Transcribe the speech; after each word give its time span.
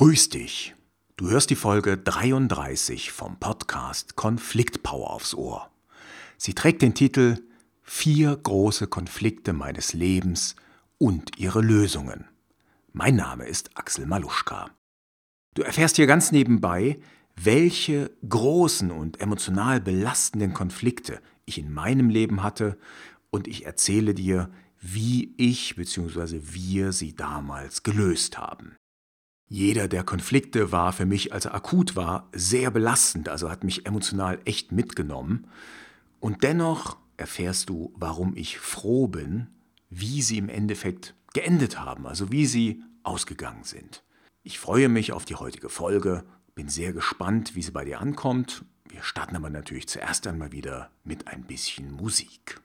Grüß 0.00 0.30
dich. 0.30 0.74
Du 1.18 1.28
hörst 1.28 1.50
die 1.50 1.56
Folge 1.56 1.98
33 1.98 3.12
vom 3.12 3.38
Podcast 3.38 4.16
Konfliktpower 4.16 5.10
aufs 5.10 5.34
Ohr. 5.34 5.68
Sie 6.38 6.54
trägt 6.54 6.80
den 6.80 6.94
Titel 6.94 7.36
Vier 7.82 8.34
große 8.34 8.86
Konflikte 8.86 9.52
meines 9.52 9.92
Lebens 9.92 10.56
und 10.96 11.38
ihre 11.38 11.60
Lösungen. 11.60 12.24
Mein 12.94 13.16
Name 13.16 13.44
ist 13.44 13.76
Axel 13.76 14.06
Maluschka. 14.06 14.70
Du 15.52 15.60
erfährst 15.60 15.96
hier 15.96 16.06
ganz 16.06 16.32
nebenbei, 16.32 16.98
welche 17.36 18.10
großen 18.26 18.90
und 18.90 19.20
emotional 19.20 19.82
belastenden 19.82 20.54
Konflikte 20.54 21.20
ich 21.44 21.58
in 21.58 21.70
meinem 21.70 22.08
Leben 22.08 22.42
hatte 22.42 22.78
und 23.28 23.46
ich 23.46 23.66
erzähle 23.66 24.14
dir, 24.14 24.50
wie 24.80 25.34
ich 25.36 25.76
bzw. 25.76 26.40
wir 26.40 26.92
sie 26.92 27.14
damals 27.14 27.82
gelöst 27.82 28.38
haben. 28.38 28.76
Jeder 29.52 29.88
der 29.88 30.04
Konflikte 30.04 30.70
war 30.70 30.92
für 30.92 31.06
mich, 31.06 31.32
als 31.32 31.44
er 31.44 31.56
akut 31.56 31.96
war, 31.96 32.28
sehr 32.32 32.70
belastend, 32.70 33.28
also 33.28 33.50
hat 33.50 33.64
mich 33.64 33.84
emotional 33.84 34.38
echt 34.44 34.70
mitgenommen. 34.70 35.48
Und 36.20 36.44
dennoch 36.44 36.98
erfährst 37.16 37.68
du, 37.68 37.92
warum 37.96 38.36
ich 38.36 38.60
froh 38.60 39.08
bin, 39.08 39.48
wie 39.88 40.22
sie 40.22 40.38
im 40.38 40.48
Endeffekt 40.48 41.16
geendet 41.34 41.80
haben, 41.80 42.06
also 42.06 42.30
wie 42.30 42.46
sie 42.46 42.84
ausgegangen 43.02 43.64
sind. 43.64 44.04
Ich 44.44 44.60
freue 44.60 44.88
mich 44.88 45.10
auf 45.10 45.24
die 45.24 45.34
heutige 45.34 45.68
Folge, 45.68 46.22
bin 46.54 46.68
sehr 46.68 46.92
gespannt, 46.92 47.56
wie 47.56 47.62
sie 47.62 47.72
bei 47.72 47.84
dir 47.84 48.00
ankommt. 48.00 48.64
Wir 48.88 49.02
starten 49.02 49.34
aber 49.34 49.50
natürlich 49.50 49.88
zuerst 49.88 50.28
einmal 50.28 50.52
wieder 50.52 50.92
mit 51.02 51.26
ein 51.26 51.42
bisschen 51.42 51.90
Musik. 51.90 52.60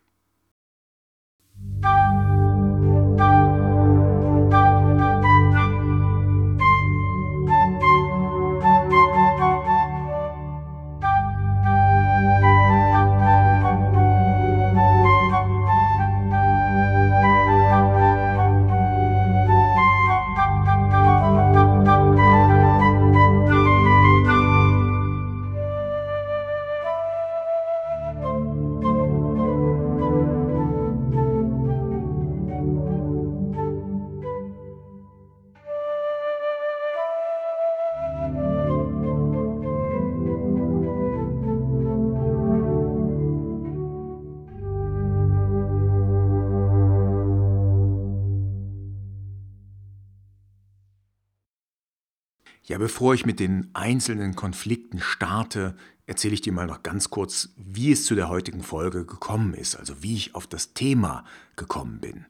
Ja, 52.67 52.79
bevor 52.79 53.13
ich 53.13 53.27
mit 53.27 53.39
den 53.39 53.69
einzelnen 53.73 54.35
Konflikten 54.35 54.99
starte, 54.99 55.75
erzähle 56.07 56.33
ich 56.33 56.41
dir 56.41 56.51
mal 56.51 56.65
noch 56.65 56.81
ganz 56.81 57.11
kurz, 57.11 57.49
wie 57.57 57.91
es 57.91 58.05
zu 58.05 58.15
der 58.15 58.27
heutigen 58.27 58.63
Folge 58.63 59.05
gekommen 59.05 59.53
ist, 59.53 59.75
also 59.75 60.01
wie 60.01 60.15
ich 60.15 60.33
auf 60.33 60.47
das 60.47 60.73
Thema 60.73 61.25
gekommen 61.55 61.99
bin. 61.99 62.25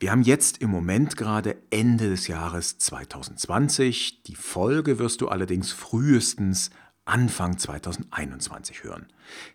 Wir 0.00 0.10
haben 0.10 0.22
jetzt 0.22 0.58
im 0.58 0.70
Moment 0.70 1.16
gerade 1.16 1.56
Ende 1.70 2.10
des 2.10 2.26
Jahres 2.26 2.78
2020. 2.78 4.24
Die 4.24 4.34
Folge 4.34 4.98
wirst 4.98 5.20
du 5.20 5.28
allerdings 5.28 5.70
frühestens 5.70 6.70
Anfang 7.04 7.58
2021 7.58 8.82
hören. 8.82 9.06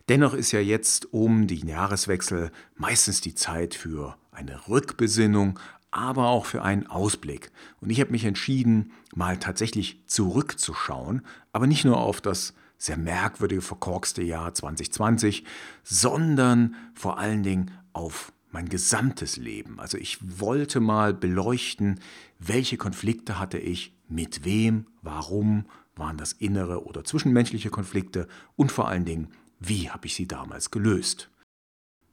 Dennoch 0.08 0.32
ist 0.32 0.52
ja 0.52 0.60
jetzt 0.60 1.12
um 1.12 1.46
den 1.46 1.68
Jahreswechsel 1.68 2.50
meistens 2.74 3.20
die 3.20 3.34
Zeit 3.34 3.74
für 3.74 4.16
eine 4.32 4.68
Rückbesinnung 4.68 5.58
aber 5.90 6.28
auch 6.28 6.46
für 6.46 6.62
einen 6.62 6.86
Ausblick. 6.86 7.50
Und 7.80 7.90
ich 7.90 8.00
habe 8.00 8.10
mich 8.10 8.24
entschieden, 8.24 8.92
mal 9.14 9.38
tatsächlich 9.38 10.02
zurückzuschauen, 10.06 11.22
aber 11.52 11.66
nicht 11.66 11.84
nur 11.84 11.98
auf 11.98 12.20
das 12.20 12.54
sehr 12.76 12.96
merkwürdige, 12.96 13.62
verkorkste 13.62 14.22
Jahr 14.22 14.54
2020, 14.54 15.44
sondern 15.82 16.76
vor 16.94 17.18
allen 17.18 17.42
Dingen 17.42 17.72
auf 17.92 18.32
mein 18.50 18.68
gesamtes 18.68 19.36
Leben. 19.36 19.78
Also 19.80 19.98
ich 19.98 20.18
wollte 20.40 20.80
mal 20.80 21.12
beleuchten, 21.12 22.00
welche 22.38 22.76
Konflikte 22.76 23.38
hatte 23.38 23.58
ich, 23.58 23.94
mit 24.08 24.44
wem, 24.44 24.86
warum, 25.02 25.66
waren 25.96 26.16
das 26.16 26.32
innere 26.32 26.86
oder 26.86 27.04
zwischenmenschliche 27.04 27.70
Konflikte 27.70 28.28
und 28.56 28.72
vor 28.72 28.88
allen 28.88 29.04
Dingen, 29.04 29.28
wie 29.58 29.90
habe 29.90 30.06
ich 30.06 30.14
sie 30.14 30.28
damals 30.28 30.70
gelöst. 30.70 31.30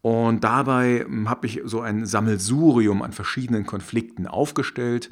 Und 0.05 0.43
dabei 0.43 0.99
hm, 1.03 1.31
habe 1.31 1.47
ich 1.47 1.61
so 1.65 1.81
ein 1.81 2.05
Sammelsurium 2.05 3.01
an 3.01 3.11
verschiedenen 3.11 3.65
Konflikten 3.65 4.27
aufgestellt 4.27 5.09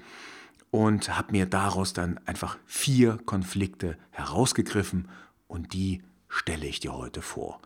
und 0.69 1.17
habe 1.17 1.31
mir 1.31 1.47
daraus 1.47 1.93
dann 1.93 2.19
einfach 2.27 2.59
vier 2.67 3.17
Konflikte 3.25 3.97
herausgegriffen 4.11 5.07
und 5.47 5.73
die 5.73 6.03
stelle 6.27 6.67
ich 6.67 6.79
dir 6.79 6.93
heute 6.93 7.23
vor. 7.23 7.59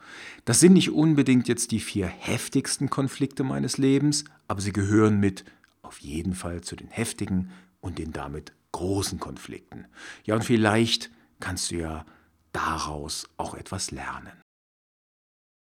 Das 0.46 0.62
sind 0.62 0.72
nicht 0.72 0.92
unbedingt 0.92 1.50
jetzt 1.50 1.72
die 1.72 1.82
vier 1.82 2.08
heftigsten 2.08 2.90
Konflikte 2.90 3.44
meines 3.44 3.78
Lebens, 3.78 4.24
aber 4.48 4.62
sie 4.62 4.72
gehören 4.72 5.20
mit 5.20 5.44
auf 5.82 6.00
jeden 6.00 6.34
Fall 6.34 6.62
zu 6.62 6.78
den 6.78 6.88
heftigen 6.88 7.52
und 7.82 7.98
den 7.98 8.14
damit 8.14 8.54
großen 8.72 9.20
Konflikten. 9.20 9.84
Ja, 10.24 10.36
und 10.36 10.46
vielleicht 10.46 11.12
kannst 11.42 11.72
du 11.72 11.76
ja 11.76 12.06
daraus 12.54 13.28
auch 13.36 13.54
etwas 13.54 13.92
lernen 13.92 14.32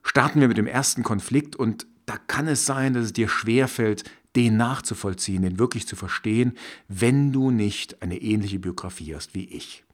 starten 0.06 0.41
wir 0.41 0.49
mit 0.49 0.56
dem 0.56 0.67
ersten 0.67 1.03
Konflikt 1.03 1.56
und 1.56 1.87
da 2.06 2.17
kann 2.17 2.47
es 2.47 2.65
sein, 2.65 2.94
dass 2.94 3.06
es 3.06 3.12
dir 3.12 3.28
schwerfällt, 3.28 4.05
den 4.37 4.56
nachzuvollziehen, 4.56 5.43
den 5.43 5.59
wirklich 5.59 5.87
zu 5.87 5.97
verstehen, 5.97 6.56
wenn 6.89 7.33
du 7.33 7.50
nicht 7.50 8.03
eine 8.03 8.19
ähnliche 8.19 8.59
Biografie 8.59 9.15
hast 9.15 9.34
wie 9.34 9.45
ich. 9.45 9.84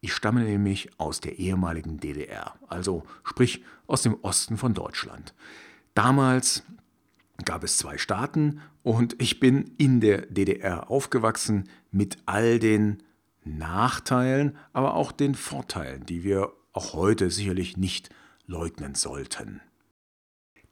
Ich 0.00 0.12
stamme 0.12 0.42
nämlich 0.42 0.90
aus 0.98 1.20
der 1.20 1.38
ehemaligen 1.38 1.98
DDR, 1.98 2.54
also 2.68 3.04
sprich 3.22 3.62
aus 3.86 4.02
dem 4.02 4.16
Osten 4.22 4.56
von 4.56 4.74
Deutschland. 4.74 5.34
Damals 5.94 6.64
gab 7.44 7.62
es 7.64 7.78
zwei 7.78 7.96
Staaten 7.96 8.60
und 8.82 9.16
ich 9.20 9.38
bin 9.40 9.72
in 9.78 10.00
der 10.00 10.26
DDR 10.26 10.90
aufgewachsen 10.90 11.68
mit 11.90 12.18
all 12.26 12.58
den 12.58 13.02
Nachteilen, 13.44 14.56
aber 14.72 14.94
auch 14.94 15.12
den 15.12 15.34
Vorteilen, 15.34 16.04
die 16.06 16.24
wir 16.24 16.52
auch 16.72 16.94
heute 16.94 17.30
sicherlich 17.30 17.76
nicht 17.76 18.10
leugnen 18.46 18.94
sollten. 18.94 19.60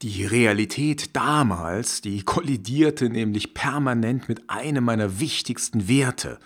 Die 0.03 0.27
Realität 0.27 1.15
damals, 1.15 2.00
die 2.00 2.22
kollidierte 2.22 3.09
nämlich 3.09 3.55
permanent 3.55 4.28
mit 4.28 4.50
einem 4.50 4.84
meiner 4.84 5.21
wichtigsten 5.21 5.87
Werte, 5.88 6.38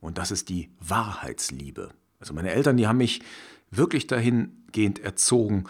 und 0.00 0.18
das 0.18 0.30
ist 0.30 0.48
die 0.48 0.70
Wahrheitsliebe. 0.80 1.90
Also 2.20 2.34
meine 2.34 2.50
Eltern, 2.50 2.76
die 2.76 2.86
haben 2.86 2.98
mich 2.98 3.22
wirklich 3.70 4.06
dahingehend 4.06 4.98
erzogen, 4.98 5.64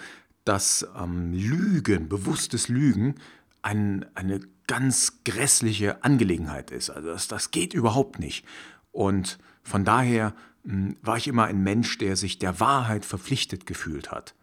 dass 0.44 0.86
ähm, 0.96 1.32
Lügen, 1.32 2.08
bewusstes 2.08 2.68
Lügen, 2.68 3.16
ein, 3.62 4.04
eine 4.14 4.40
ganz 4.66 5.24
grässliche 5.24 6.04
Angelegenheit 6.04 6.70
ist. 6.70 6.90
Also 6.90 7.08
das, 7.08 7.28
das 7.28 7.50
geht 7.50 7.74
überhaupt 7.74 8.18
nicht. 8.18 8.44
Und 8.92 9.38
von 9.62 9.84
daher 9.84 10.34
mh, 10.64 10.72
hm, 10.72 10.96
war 11.02 11.16
ich 11.16 11.28
immer 11.28 11.44
ein 11.44 11.62
Mensch, 11.62 11.98
der 11.98 12.16
sich 12.16 12.38
der 12.38 12.60
Wahrheit 12.60 13.04
verpflichtet 13.04 13.66
gefühlt 13.66 14.10
hat. 14.10 14.34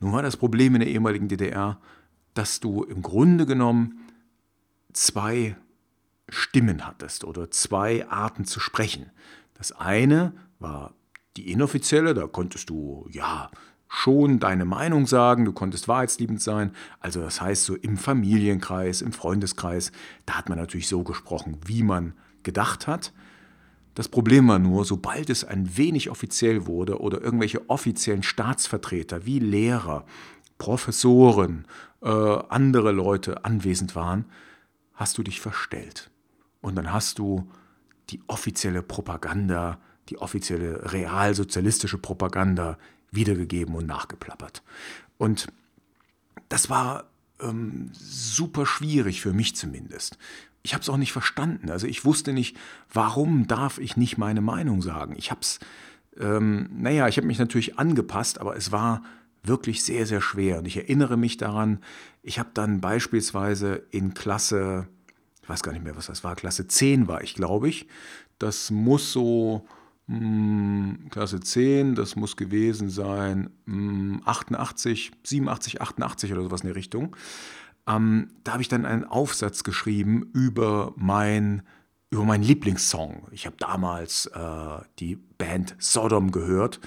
Nun 0.00 0.12
war 0.12 0.22
das 0.22 0.36
Problem 0.36 0.74
in 0.74 0.80
der 0.80 0.90
ehemaligen 0.90 1.28
DDR, 1.28 1.78
dass 2.34 2.60
du 2.60 2.82
im 2.82 3.02
Grunde 3.02 3.46
genommen 3.46 4.00
zwei 4.92 5.56
Stimmen 6.28 6.86
hattest 6.86 7.24
oder 7.24 7.50
zwei 7.50 8.08
Arten 8.08 8.44
zu 8.44 8.60
sprechen. 8.60 9.10
Das 9.54 9.72
eine 9.72 10.32
war 10.58 10.94
die 11.36 11.50
inoffizielle, 11.50 12.14
da 12.14 12.26
konntest 12.26 12.70
du 12.70 13.08
ja 13.10 13.50
schon 13.88 14.40
deine 14.40 14.64
Meinung 14.64 15.06
sagen, 15.06 15.44
du 15.44 15.52
konntest 15.52 15.86
wahrheitsliebend 15.86 16.42
sein. 16.42 16.72
Also 17.00 17.20
das 17.20 17.40
heißt 17.40 17.64
so 17.64 17.76
im 17.76 17.96
Familienkreis, 17.96 19.02
im 19.02 19.12
Freundeskreis, 19.12 19.92
da 20.26 20.34
hat 20.34 20.48
man 20.48 20.58
natürlich 20.58 20.88
so 20.88 21.04
gesprochen, 21.04 21.58
wie 21.64 21.82
man 21.82 22.14
gedacht 22.42 22.86
hat. 22.86 23.12
Das 23.94 24.08
Problem 24.08 24.48
war 24.48 24.58
nur, 24.58 24.84
sobald 24.84 25.30
es 25.30 25.44
ein 25.44 25.76
wenig 25.76 26.10
offiziell 26.10 26.66
wurde 26.66 27.00
oder 27.00 27.22
irgendwelche 27.22 27.68
offiziellen 27.70 28.22
Staatsvertreter 28.22 29.24
wie 29.24 29.38
Lehrer, 29.38 30.04
Professoren, 30.58 31.66
äh, 32.02 32.08
andere 32.08 32.92
Leute 32.92 33.44
anwesend 33.44 33.94
waren, 33.94 34.26
hast 34.94 35.18
du 35.18 35.22
dich 35.22 35.40
verstellt. 35.40 36.10
Und 36.60 36.76
dann 36.76 36.92
hast 36.92 37.18
du 37.18 37.48
die 38.10 38.20
offizielle 38.26 38.82
Propaganda, 38.82 39.78
die 40.08 40.18
offizielle 40.18 40.92
realsozialistische 40.92 41.98
Propaganda 41.98 42.78
wiedergegeben 43.10 43.74
und 43.74 43.86
nachgeplappert. 43.86 44.62
Und 45.18 45.48
das 46.48 46.68
war 46.68 47.04
ähm, 47.40 47.90
super 47.92 48.66
schwierig 48.66 49.20
für 49.20 49.32
mich 49.32 49.56
zumindest, 49.56 50.18
ich 50.64 50.72
habe 50.72 50.82
es 50.82 50.88
auch 50.88 50.96
nicht 50.96 51.12
verstanden. 51.12 51.70
Also 51.70 51.86
ich 51.86 52.04
wusste 52.04 52.32
nicht, 52.32 52.56
warum 52.92 53.46
darf 53.46 53.78
ich 53.78 53.96
nicht 53.96 54.16
meine 54.16 54.40
Meinung 54.40 54.80
sagen. 54.80 55.14
Ich 55.16 55.30
habe 55.30 55.42
es, 55.42 55.60
ähm, 56.18 56.70
naja, 56.72 57.06
ich 57.06 57.18
habe 57.18 57.26
mich 57.26 57.38
natürlich 57.38 57.78
angepasst, 57.78 58.40
aber 58.40 58.56
es 58.56 58.72
war 58.72 59.02
wirklich 59.42 59.84
sehr, 59.84 60.06
sehr 60.06 60.22
schwer. 60.22 60.58
Und 60.58 60.66
ich 60.66 60.78
erinnere 60.78 61.18
mich 61.18 61.36
daran, 61.36 61.80
ich 62.22 62.38
habe 62.38 62.48
dann 62.54 62.80
beispielsweise 62.80 63.82
in 63.90 64.14
Klasse, 64.14 64.88
ich 65.42 65.48
weiß 65.50 65.62
gar 65.62 65.72
nicht 65.72 65.84
mehr, 65.84 65.96
was 65.96 66.06
das 66.06 66.24
war, 66.24 66.34
Klasse 66.34 66.66
10 66.66 67.08
war 67.08 67.22
ich, 67.22 67.34
glaube 67.34 67.68
ich. 67.68 67.86
Das 68.38 68.70
muss 68.70 69.12
so 69.12 69.66
mh, 70.06 70.16
hm, 70.16 71.08
Klasse 71.10 71.40
10, 71.40 71.94
das 71.94 72.16
muss 72.16 72.38
gewesen 72.38 72.88
sein 72.88 73.50
mh, 73.66 74.22
88, 74.24 75.12
87, 75.22 75.82
88 75.82 76.32
oder 76.32 76.42
sowas 76.42 76.62
in 76.62 76.68
der 76.68 76.76
Richtung. 76.76 77.14
Ähm, 77.86 78.30
da 78.44 78.52
habe 78.52 78.62
ich 78.62 78.68
dann 78.68 78.86
einen 78.86 79.04
Aufsatz 79.04 79.64
geschrieben 79.64 80.30
über 80.32 80.92
mein 80.96 81.62
über 82.10 82.24
meinen 82.24 82.44
Lieblingssong. 82.44 83.26
Ich 83.32 83.44
habe 83.44 83.56
damals 83.58 84.26
äh, 84.26 84.78
die 85.00 85.16
Band 85.16 85.74
Sodom 85.78 86.30
gehört. 86.30 86.80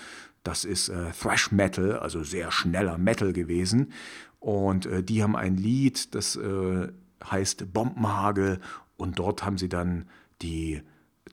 Das 0.43 0.63
ist 0.63 0.87
äh, 0.87 1.11
Thrash 1.11 1.51
Metal, 1.51 1.99
also 1.99 2.23
sehr 2.23 2.49
schneller 2.51 2.97
Metal 2.97 3.33
gewesen. 3.33 3.91
Und 4.39 4.85
äh, 4.85 5.03
die 5.03 5.21
haben 5.21 5.35
ein 5.35 5.57
Lied, 5.57 6.15
das 6.15 6.37
äh, 6.37 6.87
heißt 7.29 7.73
Bombenhagel. 7.73 8.61
Und 8.95 9.19
dort 9.19 9.43
haben 9.43 9.57
sie 9.57 9.67
dann 9.67 10.05
die 10.41 10.81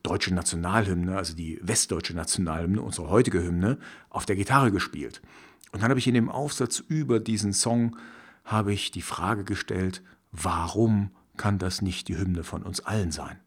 deutsche 0.02 0.34
Nationalhymne, 0.34 1.16
also 1.16 1.36
die 1.36 1.60
westdeutsche 1.62 2.14
Nationalhymne, 2.14 2.82
unsere 2.82 3.08
heutige 3.08 3.42
Hymne, 3.42 3.78
auf 4.10 4.26
der 4.26 4.34
Gitarre 4.34 4.72
gespielt. 4.72 5.22
Und 5.70 5.82
dann 5.82 5.90
habe 5.90 6.00
ich 6.00 6.08
in 6.08 6.14
dem 6.14 6.28
Aufsatz 6.28 6.80
über 6.80 7.20
diesen 7.20 7.52
Song 7.52 7.96
habe 8.44 8.72
ich 8.72 8.90
die 8.90 9.02
Frage 9.02 9.44
gestellt, 9.44 10.02
warum 10.30 11.10
kann 11.36 11.58
das 11.58 11.82
nicht 11.82 12.08
die 12.08 12.16
Hymne 12.16 12.44
von 12.44 12.62
uns 12.62 12.80
allen 12.80 13.10
sein? 13.10 13.40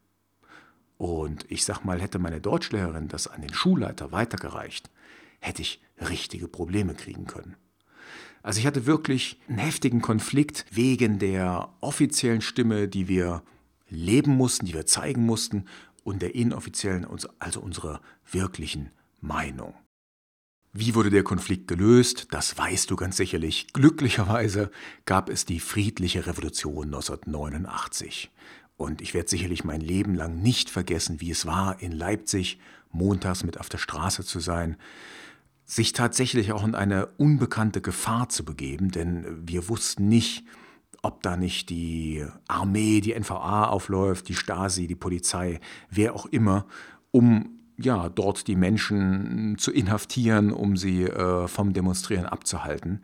Und 0.98 1.46
ich 1.50 1.64
sag 1.64 1.86
mal, 1.86 2.02
hätte 2.02 2.20
meine 2.20 2.42
Deutschlehrerin 2.42 3.08
das 3.08 3.28
an 3.28 3.42
den 3.42 3.54
Schulleiter 3.54 4.12
weitergereicht, 4.12 4.90
hätte 5.40 5.62
ich 5.62 5.82
richtige 6.00 6.48
Probleme 6.48 6.96
kriegen 6.96 7.28
können. 7.28 7.56
Also 8.42 8.60
ich 8.60 8.66
hatte 8.66 8.86
wirklich 8.86 9.40
einen 9.48 9.60
heftigen 9.60 10.02
Konflikt 10.02 10.66
wegen 10.72 11.20
der 11.20 11.70
offiziellen 11.82 12.42
Stimme, 12.42 12.88
die 12.88 13.08
wir 13.08 13.44
leben 13.90 14.32
mussten, 14.32 14.66
die 14.66 14.74
wir 14.74 14.86
zeigen 14.86 15.26
mussten, 15.26 15.66
und 16.04 16.22
der 16.22 16.36
inoffiziellen, 16.36 17.06
also 17.40 17.60
unserer 17.60 18.02
wirklichen 18.32 18.92
Meinung. 19.20 19.74
Wie 20.80 20.94
wurde 20.94 21.10
der 21.10 21.24
Konflikt 21.24 21.68
gelöst? 21.68 22.28
Das 22.30 22.56
weißt 22.56 22.92
du 22.92 22.96
ganz 22.96 23.18
sicherlich. 23.18 23.74
Glücklicherweise 23.74 24.70
gab 25.06 25.28
es 25.28 25.44
die 25.44 25.60
friedliche 25.60 26.28
Revolution 26.28 26.86
1989. 26.86 28.30
Und 28.76 29.02
ich 29.02 29.16
werde 29.16 29.28
sicherlich 29.28 29.64
mein 29.64 29.82
Leben 29.82 30.14
lang 30.14 30.40
nicht 30.44 30.70
vergessen, 30.70 31.20
wie 31.20 31.32
es 31.32 31.48
war, 31.48 31.82
in 31.82 31.92
Leipzig 31.92 32.60
montags 32.92 33.44
mit 33.44 33.60
auf 33.60 33.70
der 33.70 33.80
Straße 33.80 34.24
zu 34.24 34.40
sein, 34.40 34.78
sich 35.66 35.94
tatsächlich 35.94 36.52
auch 36.52 36.64
in 36.64 36.76
eine 36.76 37.08
unbekannte 37.18 37.82
Gefahr 37.82 38.30
zu 38.30 38.46
begeben, 38.46 38.92
denn 38.92 39.26
wir 39.48 39.70
wussten 39.70 40.08
nicht, 40.08 40.46
ob 41.02 41.24
da 41.24 41.38
nicht 41.38 41.72
die 41.72 42.24
Armee, 42.48 43.02
die 43.02 43.20
NVA 43.20 43.66
aufläuft, 43.66 44.30
die 44.30 44.36
Stasi, 44.36 44.86
die 44.86 44.96
Polizei, 44.96 45.60
wer 45.90 46.14
auch 46.14 46.28
immer, 46.28 46.68
um 47.10 47.57
ja, 47.80 48.10
dort 48.10 48.48
die 48.48 48.56
Menschen 48.56 49.58
zu 49.58 49.72
inhaftieren, 49.72 50.52
um 50.52 50.78
sie 50.78 51.04
äh, 51.04 51.48
vom 51.48 51.74
Demonstrieren 51.74 52.26
abzuhalten. 52.26 53.02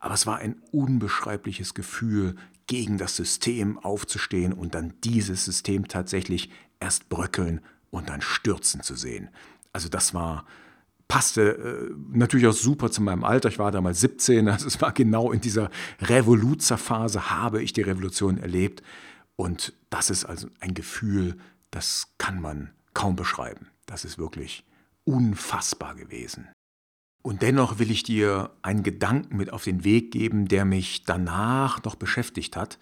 Aber 0.00 0.14
es 0.14 0.26
war 0.26 0.38
ein 0.38 0.56
unbeschreibliches 0.72 1.74
Gefühl, 1.74 2.36
gegen 2.66 2.96
das 2.96 3.16
System 3.16 3.78
aufzustehen 3.78 4.54
und 4.54 4.74
dann 4.74 4.94
dieses 5.04 5.44
System 5.44 5.86
tatsächlich 5.86 6.50
erst 6.80 7.10
bröckeln 7.10 7.60
und 7.90 8.08
dann 8.08 8.22
stürzen 8.22 8.82
zu 8.82 8.94
sehen. 8.94 9.28
Also 9.72 9.88
das 9.88 10.14
war 10.14 10.46
passte 11.08 11.90
äh, 11.90 11.94
natürlich 12.12 12.46
auch 12.46 12.54
super 12.54 12.90
zu 12.90 13.02
meinem 13.02 13.24
Alter. 13.24 13.48
Ich 13.48 13.58
war 13.58 13.70
damals 13.70 14.00
17, 14.00 14.48
also 14.48 14.66
es 14.66 14.80
war 14.80 14.92
genau 14.92 15.32
in 15.32 15.40
dieser 15.40 15.70
Revoluzerphase 16.00 17.30
habe 17.30 17.62
ich 17.62 17.72
die 17.72 17.82
Revolution 17.82 18.38
erlebt. 18.38 18.82
Und 19.36 19.74
das 19.90 20.10
ist 20.10 20.24
also 20.24 20.48
ein 20.60 20.74
Gefühl, 20.74 21.36
das 21.70 22.14
kann 22.18 22.40
man 22.40 22.70
kaum 22.94 23.16
beschreiben. 23.16 23.66
Das 23.86 24.04
ist 24.04 24.18
wirklich 24.18 24.64
unfassbar 25.04 25.94
gewesen. 25.94 26.48
Und 27.22 27.42
dennoch 27.42 27.78
will 27.78 27.90
ich 27.90 28.02
dir 28.02 28.50
einen 28.62 28.82
Gedanken 28.82 29.36
mit 29.36 29.52
auf 29.52 29.64
den 29.64 29.84
Weg 29.84 30.10
geben, 30.10 30.46
der 30.46 30.64
mich 30.64 31.04
danach 31.04 31.82
noch 31.82 31.94
beschäftigt 31.94 32.56
hat. 32.56 32.78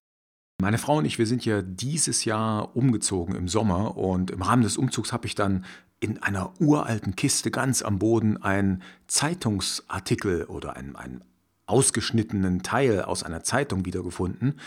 Meine 0.61 0.79
Frau 0.79 0.99
und 0.99 1.05
ich, 1.05 1.19
wir 1.19 1.27
sind 1.27 1.45
ja 1.45 1.63
dieses 1.63 2.25
Jahr 2.25 2.77
umgezogen 2.77 3.35
im 3.35 3.49
Sommer 3.49 3.97
und 3.97 4.31
im 4.31 4.43
Rahmen 4.43 4.63
des 4.63 4.77
Umzugs 4.77 5.13
habe 5.13 5.27
ich 5.27 5.35
dann 5.35 5.65
in 6.01 6.21
einer 6.23 6.53
uralten 6.61 7.15
Kiste 7.15 7.53
ganz 7.53 7.83
am 7.83 8.01
Boden 8.01 8.37
einen 8.37 8.83
Zeitungsartikel 9.07 10.45
oder 10.45 10.77
einen, 10.77 10.97
einen 10.97 11.25
ausgeschnittenen 11.67 12.63
Teil 12.63 13.03
aus 13.03 13.23
einer 13.23 13.45
Zeitung 13.45 13.85
wiedergefunden. 13.87 14.59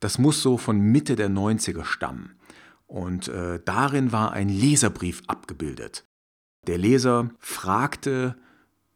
Das 0.00 0.18
muss 0.18 0.42
so 0.42 0.58
von 0.58 0.78
Mitte 0.78 1.16
der 1.16 1.30
90er 1.30 1.84
stammen. 1.84 2.36
Und 2.86 3.28
äh, 3.28 3.60
darin 3.64 4.12
war 4.12 4.32
ein 4.32 4.48
Leserbrief 4.48 5.22
abgebildet. 5.26 6.04
Der 6.66 6.78
Leser 6.78 7.30
fragte, 7.38 8.36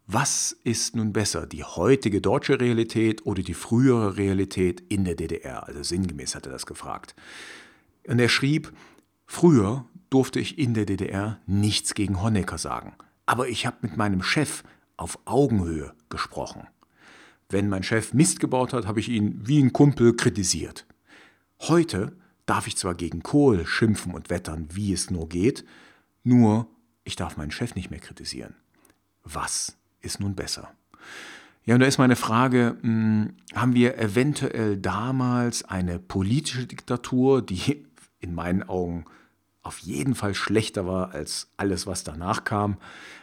was 0.06 0.52
ist 0.64 0.96
nun 0.96 1.12
besser, 1.12 1.46
die 1.46 1.64
heutige 1.64 2.22
deutsche 2.22 2.60
Realität 2.60 3.26
oder 3.26 3.42
die 3.42 3.54
frühere 3.54 4.16
Realität 4.16 4.80
in 4.88 5.04
der 5.04 5.14
DDR? 5.14 5.66
Also 5.68 5.82
sinngemäß 5.82 6.34
hat 6.34 6.46
er 6.46 6.52
das 6.52 6.64
gefragt. 6.64 7.14
Und 8.06 8.18
er 8.18 8.30
schrieb, 8.30 8.72
früher 9.26 9.84
durfte 10.08 10.40
ich 10.40 10.58
in 10.58 10.72
der 10.72 10.86
DDR 10.86 11.38
nichts 11.46 11.92
gegen 11.92 12.22
Honecker 12.22 12.56
sagen. 12.56 12.94
Aber 13.26 13.48
ich 13.48 13.66
habe 13.66 13.76
mit 13.82 13.98
meinem 13.98 14.22
Chef 14.22 14.64
auf 14.96 15.18
Augenhöhe 15.26 15.92
gesprochen. 16.08 16.66
Wenn 17.50 17.68
mein 17.68 17.82
Chef 17.82 18.14
Mist 18.14 18.40
gebaut 18.40 18.72
hat, 18.72 18.86
habe 18.86 19.00
ich 19.00 19.10
ihn 19.10 19.46
wie 19.46 19.62
ein 19.62 19.74
Kumpel 19.74 20.14
kritisiert. 20.16 20.86
Heute 21.60 22.16
darf 22.48 22.66
ich 22.66 22.76
zwar 22.76 22.94
gegen 22.94 23.22
Kohl 23.22 23.66
schimpfen 23.66 24.14
und 24.14 24.30
wettern, 24.30 24.68
wie 24.72 24.92
es 24.92 25.10
nur 25.10 25.28
geht, 25.28 25.64
nur 26.24 26.66
ich 27.04 27.16
darf 27.16 27.36
meinen 27.36 27.50
Chef 27.50 27.74
nicht 27.74 27.90
mehr 27.90 28.00
kritisieren. 28.00 28.54
Was 29.24 29.76
ist 30.00 30.20
nun 30.20 30.34
besser? 30.34 30.72
Ja, 31.64 31.74
und 31.74 31.80
da 31.80 31.86
ist 31.86 31.98
meine 31.98 32.16
Frage, 32.16 32.78
hm, 32.80 33.34
haben 33.54 33.74
wir 33.74 33.98
eventuell 33.98 34.78
damals 34.78 35.64
eine 35.64 35.98
politische 35.98 36.66
Diktatur, 36.66 37.42
die 37.42 37.84
in 38.20 38.34
meinen 38.34 38.62
Augen 38.62 39.04
auf 39.62 39.80
jeden 39.80 40.14
Fall 40.14 40.34
schlechter 40.34 40.86
war 40.86 41.12
als 41.12 41.50
alles, 41.58 41.86
was 41.86 42.04
danach 42.04 42.44
kam, 42.44 42.78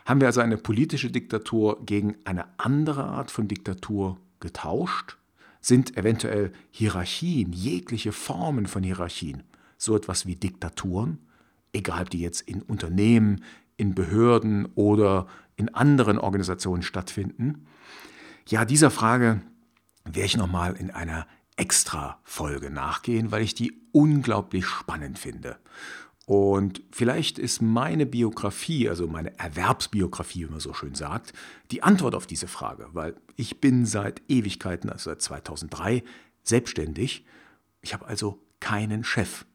haben 0.05 0.19
wir 0.19 0.27
also 0.27 0.41
eine 0.41 0.57
politische 0.57 1.09
Diktatur 1.09 1.83
gegen 1.83 2.17
eine 2.25 2.45
andere 2.57 3.05
Art 3.05 3.31
von 3.31 3.47
Diktatur 3.47 4.19
getauscht? 4.39 5.17
Sind 5.65 5.97
eventuell 5.97 6.51
Hierarchien, 6.69 7.51
jegliche 7.51 8.11
Formen 8.11 8.67
von 8.67 8.83
Hierarchien, 8.83 9.41
so 9.79 9.95
etwas 9.95 10.27
wie 10.27 10.35
Diktaturen, 10.35 11.17
egal 11.73 12.03
ob 12.03 12.11
die 12.11 12.19
jetzt 12.19 12.41
in 12.41 12.61
Unternehmen, 12.61 13.43
in 13.75 13.95
Behörden 13.95 14.67
oder 14.75 15.25
in 15.55 15.73
anderen 15.73 16.19
Organisationen 16.19 16.83
stattfinden? 16.83 17.65
Ja, 18.47 18.63
dieser 18.63 18.91
Frage 18.91 19.41
werde 20.03 20.25
ich 20.27 20.37
nochmal 20.37 20.75
in 20.75 20.91
einer 20.91 21.25
extra 21.55 22.19
Folge 22.21 22.69
nachgehen, 22.69 23.31
weil 23.31 23.41
ich 23.41 23.55
die 23.55 23.73
unglaublich 23.91 24.67
spannend 24.67 25.17
finde. 25.17 25.57
Und 26.25 26.81
vielleicht 26.91 27.37
ist 27.37 27.61
meine 27.61 28.07
Biografie, 28.07 28.89
also 28.89 29.07
meine 29.07 29.37
Erwerbsbiografie, 29.37 30.47
wie 30.47 30.51
man 30.51 30.59
so 30.59 30.73
schön 30.73 30.95
sagt, 30.95 31.33
die 31.69 31.83
Antwort 31.83 32.15
auf 32.15 32.25
diese 32.25 32.47
Frage, 32.47 32.89
weil 32.93 33.15
ich 33.35 33.61
bin 33.61 33.85
seit 33.85 34.23
Ewigkeiten, 34.27 34.89
also 34.89 35.11
seit 35.11 35.21
2003, 35.21 36.03
selbstständig. 36.43 37.25
Ich 37.81 37.93
habe 37.93 38.07
also 38.07 38.41
keinen 38.59 39.03
Chef. 39.03 39.45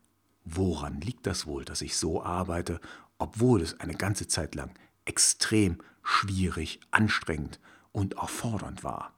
Woran 0.44 1.00
liegt 1.00 1.26
das 1.26 1.46
wohl, 1.46 1.64
dass 1.64 1.82
ich 1.82 1.96
so 1.96 2.22
arbeite, 2.22 2.80
obwohl 3.18 3.62
es 3.62 3.78
eine 3.80 3.94
ganze 3.94 4.28
Zeit 4.28 4.54
lang 4.54 4.72
extrem 5.04 5.78
schwierig, 6.04 6.80
anstrengend 6.92 7.58
und 7.90 8.16
auch 8.18 8.30
fordernd 8.30 8.84
war? 8.84 9.12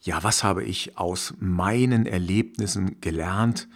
Ja, 0.00 0.22
was 0.24 0.42
habe 0.42 0.64
ich 0.64 0.98
aus 0.98 1.34
meinen 1.38 2.06
Erlebnissen 2.06 3.00
gelernt? 3.00 3.68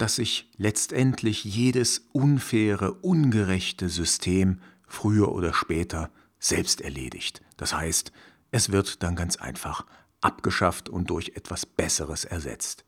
Dass 0.00 0.16
sich 0.16 0.48
letztendlich 0.56 1.44
jedes 1.44 2.06
unfaire, 2.12 2.94
ungerechte 3.02 3.90
System 3.90 4.60
früher 4.86 5.30
oder 5.32 5.52
später 5.52 6.10
selbst 6.38 6.80
erledigt. 6.80 7.42
Das 7.58 7.74
heißt, 7.74 8.10
es 8.50 8.72
wird 8.72 9.02
dann 9.02 9.14
ganz 9.14 9.36
einfach 9.36 9.84
abgeschafft 10.22 10.88
und 10.88 11.10
durch 11.10 11.32
etwas 11.34 11.66
Besseres 11.66 12.24
ersetzt. 12.24 12.86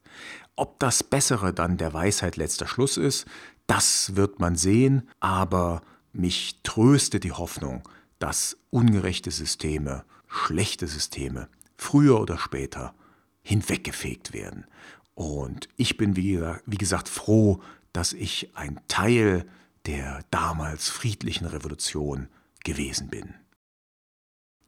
Ob 0.56 0.78
das 0.80 1.02
Bessere 1.02 1.52
dann 1.52 1.76
der 1.76 1.92
Weisheit 1.92 2.36
letzter 2.36 2.66
Schluss 2.66 2.96
ist, 2.96 3.26
das 3.66 4.16
wird 4.16 4.40
man 4.40 4.56
sehen, 4.56 5.08
aber 5.20 5.82
mich 6.12 6.60
tröstet 6.62 7.24
die 7.24 7.32
Hoffnung, 7.32 7.86
dass 8.20 8.56
ungerechte 8.70 9.30
Systeme, 9.30 10.04
schlechte 10.28 10.86
Systeme 10.86 11.48
früher 11.76 12.20
oder 12.20 12.38
später 12.38 12.94
hinweggefegt 13.42 14.32
werden 14.32 14.66
und 15.14 15.68
ich 15.76 15.96
bin, 15.96 16.16
wie, 16.16 16.40
wie 16.66 16.78
gesagt, 16.78 17.08
froh, 17.08 17.60
dass 17.92 18.12
ich 18.12 18.50
ein 18.54 18.80
Teil 18.88 19.46
der 19.86 20.24
damals 20.30 20.88
friedlichen 20.88 21.46
Revolution 21.46 22.28
gewesen 22.64 23.08
bin. 23.08 23.34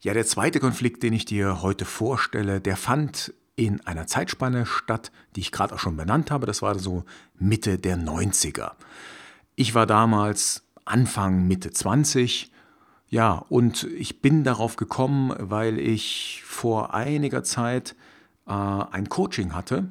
Ja, 0.01 0.13
der 0.13 0.27
zweite 0.27 0.61
Konflikt, 0.61 1.03
den 1.03 1.13
ich 1.13 1.25
dir 1.25 1.63
heute 1.63 1.85
vorstelle, 1.85 2.61
der 2.61 2.77
fand 2.77 3.33
in 3.57 3.81
einer 3.87 4.07
Zeitspanne 4.07 4.67
statt, 4.67 5.13
die 5.35 5.41
ich 5.41 5.53
gerade 5.53 5.75
auch 5.75 5.79
schon 5.79 5.97
benannt 5.97 6.31
habe. 6.31 6.47
Das 6.47 6.61
war 6.61 6.79
so 6.79 7.05
Mitte 7.39 7.79
der 7.79 7.97
90er. 7.97 8.73
Ich 9.55 9.75
war 9.75 9.87
damals 9.87 10.65
Anfang, 10.85 11.47
Mitte 11.47 11.71
20. 11.71 12.51
Ja, 13.09 13.45
und 13.49 13.85
ich 13.85 14.21
bin 14.21 14.45
darauf 14.45 14.77
gekommen, 14.77 15.35
weil 15.39 15.79
ich 15.79 16.43
vor 16.45 16.93
einiger 16.93 17.45
Zeit 17.45 17.95
äh, 18.47 18.51
ein 18.51 19.09
Coaching 19.09 19.55
hatte. 19.55 19.89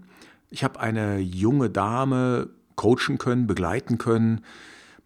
Ich 0.53 0.63
habe 0.63 0.79
eine 0.79 1.17
junge 1.17 1.71
Dame 1.71 2.51
coachen 2.75 3.17
können, 3.17 3.47
begleiten 3.47 3.97
können, 3.97 4.45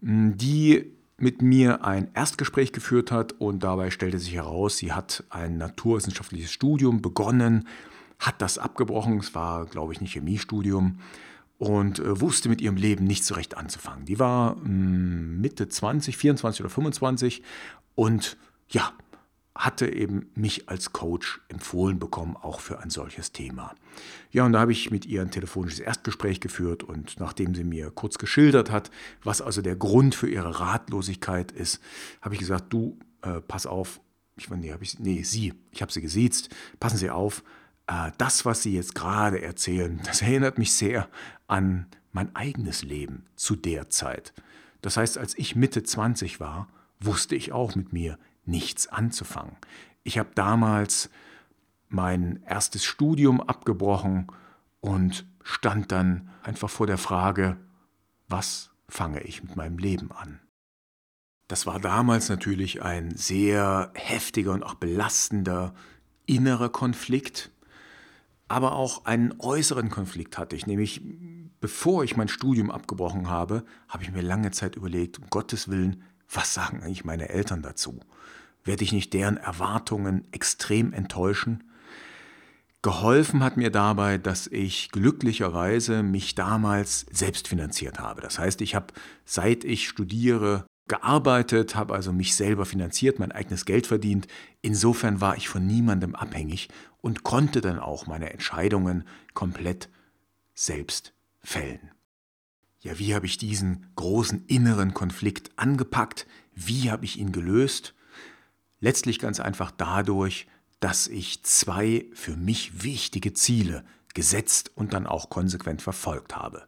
die 0.02 0.92
mit 1.16 1.40
mir 1.40 1.86
ein 1.86 2.10
Erstgespräch 2.12 2.70
geführt 2.70 3.10
hat 3.10 3.32
und 3.32 3.62
dabei 3.62 3.90
stellte 3.90 4.18
sich 4.18 4.34
heraus, 4.34 4.76
sie 4.76 4.92
hat 4.92 5.24
ein 5.30 5.56
naturwissenschaftliches 5.56 6.52
Studium 6.52 7.00
begonnen, 7.00 7.66
hat 8.18 8.42
das 8.42 8.58
abgebrochen, 8.58 9.18
es 9.20 9.34
war, 9.34 9.64
glaube 9.64 9.94
ich, 9.94 10.02
ein 10.02 10.06
Chemiestudium 10.06 10.98
und 11.56 11.98
äh, 11.98 12.20
wusste 12.20 12.50
mit 12.50 12.60
ihrem 12.60 12.76
Leben 12.76 13.04
nicht 13.04 13.24
so 13.24 13.34
recht 13.34 13.56
anzufangen. 13.56 14.04
Die 14.04 14.18
war 14.18 14.56
mh, 14.56 15.40
Mitte 15.40 15.66
20, 15.70 16.18
24 16.18 16.60
oder 16.60 16.70
25 16.70 17.42
und 17.94 18.36
ja, 18.68 18.92
hatte 19.58 19.92
eben 19.92 20.30
mich 20.36 20.68
als 20.68 20.92
Coach 20.92 21.40
empfohlen 21.48 21.98
bekommen, 21.98 22.36
auch 22.36 22.60
für 22.60 22.78
ein 22.78 22.90
solches 22.90 23.32
Thema. 23.32 23.74
Ja, 24.30 24.46
und 24.46 24.52
da 24.52 24.60
habe 24.60 24.70
ich 24.70 24.92
mit 24.92 25.04
ihr 25.04 25.20
ein 25.20 25.32
telefonisches 25.32 25.80
Erstgespräch 25.80 26.40
geführt 26.40 26.84
und 26.84 27.18
nachdem 27.18 27.56
sie 27.56 27.64
mir 27.64 27.90
kurz 27.90 28.18
geschildert 28.18 28.70
hat, 28.70 28.92
was 29.24 29.42
also 29.42 29.60
der 29.60 29.74
Grund 29.74 30.14
für 30.14 30.30
ihre 30.30 30.60
Ratlosigkeit 30.60 31.50
ist, 31.50 31.80
habe 32.22 32.34
ich 32.34 32.40
gesagt, 32.40 32.72
du, 32.72 33.00
äh, 33.22 33.40
pass 33.40 33.66
auf, 33.66 34.00
ich 34.36 34.48
meine, 34.48 34.62
nee, 34.62 34.72
habe 34.72 34.84
ich, 34.84 35.00
nee, 35.00 35.24
sie, 35.24 35.54
ich 35.72 35.82
habe 35.82 35.92
sie 35.92 36.02
gesiezt, 36.02 36.50
passen 36.78 36.96
Sie 36.96 37.10
auf, 37.10 37.42
äh, 37.88 38.12
das, 38.16 38.44
was 38.44 38.62
Sie 38.62 38.74
jetzt 38.74 38.94
gerade 38.94 39.42
erzählen, 39.42 40.00
das 40.04 40.22
erinnert 40.22 40.58
mich 40.58 40.72
sehr 40.72 41.08
an 41.48 41.86
mein 42.12 42.34
eigenes 42.36 42.84
Leben 42.84 43.26
zu 43.34 43.56
der 43.56 43.90
Zeit. 43.90 44.32
Das 44.82 44.96
heißt, 44.96 45.18
als 45.18 45.36
ich 45.36 45.56
Mitte 45.56 45.82
20 45.82 46.38
war, 46.38 46.68
wusste 47.00 47.34
ich 47.34 47.50
auch 47.50 47.74
mit 47.74 47.92
mir, 47.92 48.18
nichts 48.48 48.86
anzufangen. 48.88 49.56
Ich 50.02 50.18
habe 50.18 50.30
damals 50.34 51.10
mein 51.88 52.42
erstes 52.44 52.84
Studium 52.84 53.40
abgebrochen 53.40 54.26
und 54.80 55.26
stand 55.42 55.92
dann 55.92 56.30
einfach 56.42 56.70
vor 56.70 56.86
der 56.86 56.98
Frage, 56.98 57.56
was 58.28 58.70
fange 58.88 59.20
ich 59.22 59.42
mit 59.42 59.56
meinem 59.56 59.78
Leben 59.78 60.12
an? 60.12 60.40
Das 61.48 61.66
war 61.66 61.80
damals 61.80 62.28
natürlich 62.28 62.82
ein 62.82 63.16
sehr 63.16 63.90
heftiger 63.94 64.52
und 64.52 64.62
auch 64.62 64.74
belastender 64.74 65.74
innerer 66.26 66.68
Konflikt, 66.68 67.50
aber 68.48 68.72
auch 68.72 69.06
einen 69.06 69.34
äußeren 69.38 69.88
Konflikt 69.88 70.36
hatte 70.36 70.56
ich, 70.56 70.66
nämlich 70.66 71.02
bevor 71.60 72.04
ich 72.04 72.16
mein 72.16 72.28
Studium 72.28 72.70
abgebrochen 72.70 73.28
habe, 73.28 73.64
habe 73.88 74.02
ich 74.02 74.12
mir 74.12 74.22
lange 74.22 74.50
Zeit 74.50 74.76
überlegt, 74.76 75.18
um 75.18 75.28
Gottes 75.30 75.68
Willen, 75.68 76.02
was 76.30 76.52
sagen 76.52 76.82
eigentlich 76.82 77.04
meine 77.04 77.30
Eltern 77.30 77.62
dazu? 77.62 78.00
Werde 78.68 78.84
ich 78.84 78.92
nicht 78.92 79.14
deren 79.14 79.38
Erwartungen 79.38 80.26
extrem 80.30 80.92
enttäuschen? 80.92 81.64
Geholfen 82.82 83.42
hat 83.42 83.56
mir 83.56 83.70
dabei, 83.70 84.18
dass 84.18 84.46
ich 84.46 84.90
glücklicherweise 84.90 86.02
mich 86.02 86.34
damals 86.34 87.06
selbst 87.10 87.48
finanziert 87.48 87.98
habe. 87.98 88.20
Das 88.20 88.38
heißt, 88.38 88.60
ich 88.60 88.74
habe, 88.74 88.92
seit 89.24 89.64
ich 89.64 89.88
studiere, 89.88 90.66
gearbeitet, 90.86 91.76
habe 91.76 91.94
also 91.94 92.12
mich 92.12 92.36
selber 92.36 92.66
finanziert, 92.66 93.18
mein 93.18 93.32
eigenes 93.32 93.64
Geld 93.64 93.86
verdient. 93.86 94.26
Insofern 94.60 95.22
war 95.22 95.38
ich 95.38 95.48
von 95.48 95.66
niemandem 95.66 96.14
abhängig 96.14 96.68
und 97.00 97.22
konnte 97.22 97.62
dann 97.62 97.78
auch 97.78 98.06
meine 98.06 98.30
Entscheidungen 98.34 99.04
komplett 99.32 99.88
selbst 100.52 101.14
fällen. 101.40 101.90
Ja, 102.80 102.98
wie 102.98 103.14
habe 103.14 103.24
ich 103.24 103.38
diesen 103.38 103.86
großen 103.96 104.44
inneren 104.46 104.92
Konflikt 104.92 105.52
angepackt? 105.56 106.26
Wie 106.54 106.90
habe 106.90 107.06
ich 107.06 107.18
ihn 107.18 107.32
gelöst? 107.32 107.94
Letztlich 108.80 109.18
ganz 109.18 109.40
einfach 109.40 109.70
dadurch, 109.70 110.46
dass 110.80 111.08
ich 111.08 111.42
zwei 111.42 112.06
für 112.14 112.36
mich 112.36 112.82
wichtige 112.82 113.32
Ziele 113.32 113.84
gesetzt 114.14 114.70
und 114.74 114.92
dann 114.92 115.06
auch 115.06 115.30
konsequent 115.30 115.82
verfolgt 115.82 116.36
habe. 116.36 116.66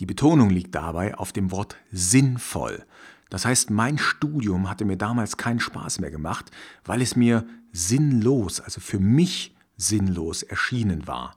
Die 0.00 0.06
Betonung 0.06 0.50
liegt 0.50 0.74
dabei 0.74 1.16
auf 1.16 1.32
dem 1.32 1.50
Wort 1.50 1.76
sinnvoll. 1.92 2.84
Das 3.30 3.44
heißt, 3.44 3.70
mein 3.70 3.98
Studium 3.98 4.68
hatte 4.68 4.84
mir 4.84 4.96
damals 4.96 5.36
keinen 5.36 5.60
Spaß 5.60 6.00
mehr 6.00 6.10
gemacht, 6.10 6.50
weil 6.84 7.00
es 7.00 7.16
mir 7.16 7.46
sinnlos, 7.72 8.60
also 8.60 8.80
für 8.80 8.98
mich 8.98 9.54
sinnlos 9.76 10.42
erschienen 10.42 11.06
war. 11.06 11.34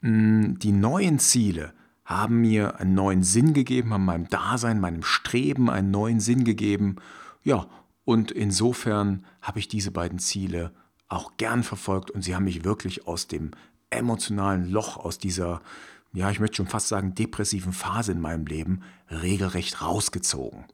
Hm, 0.00 0.58
die 0.58 0.72
neuen 0.72 1.18
Ziele 1.18 1.72
haben 2.04 2.40
mir 2.40 2.80
einen 2.80 2.94
neuen 2.94 3.22
Sinn 3.22 3.52
gegeben, 3.52 3.92
haben 3.92 4.04
meinem 4.04 4.28
Dasein, 4.28 4.80
meinem 4.80 5.02
Streben 5.02 5.70
einen 5.70 5.90
neuen 5.90 6.20
Sinn 6.20 6.44
gegeben. 6.44 6.96
Ja, 7.44 7.66
und 8.08 8.30
insofern 8.30 9.26
habe 9.42 9.58
ich 9.58 9.68
diese 9.68 9.90
beiden 9.90 10.18
Ziele 10.18 10.72
auch 11.08 11.36
gern 11.36 11.62
verfolgt 11.62 12.10
und 12.10 12.22
sie 12.22 12.34
haben 12.34 12.44
mich 12.44 12.64
wirklich 12.64 13.06
aus 13.06 13.26
dem 13.26 13.50
emotionalen 13.90 14.70
Loch, 14.70 14.96
aus 14.96 15.18
dieser, 15.18 15.60
ja, 16.14 16.30
ich 16.30 16.40
möchte 16.40 16.56
schon 16.56 16.68
fast 16.68 16.88
sagen, 16.88 17.14
depressiven 17.14 17.74
Phase 17.74 18.12
in 18.12 18.22
meinem 18.22 18.46
Leben 18.46 18.80
regelrecht 19.10 19.82
rausgezogen. 19.82 20.64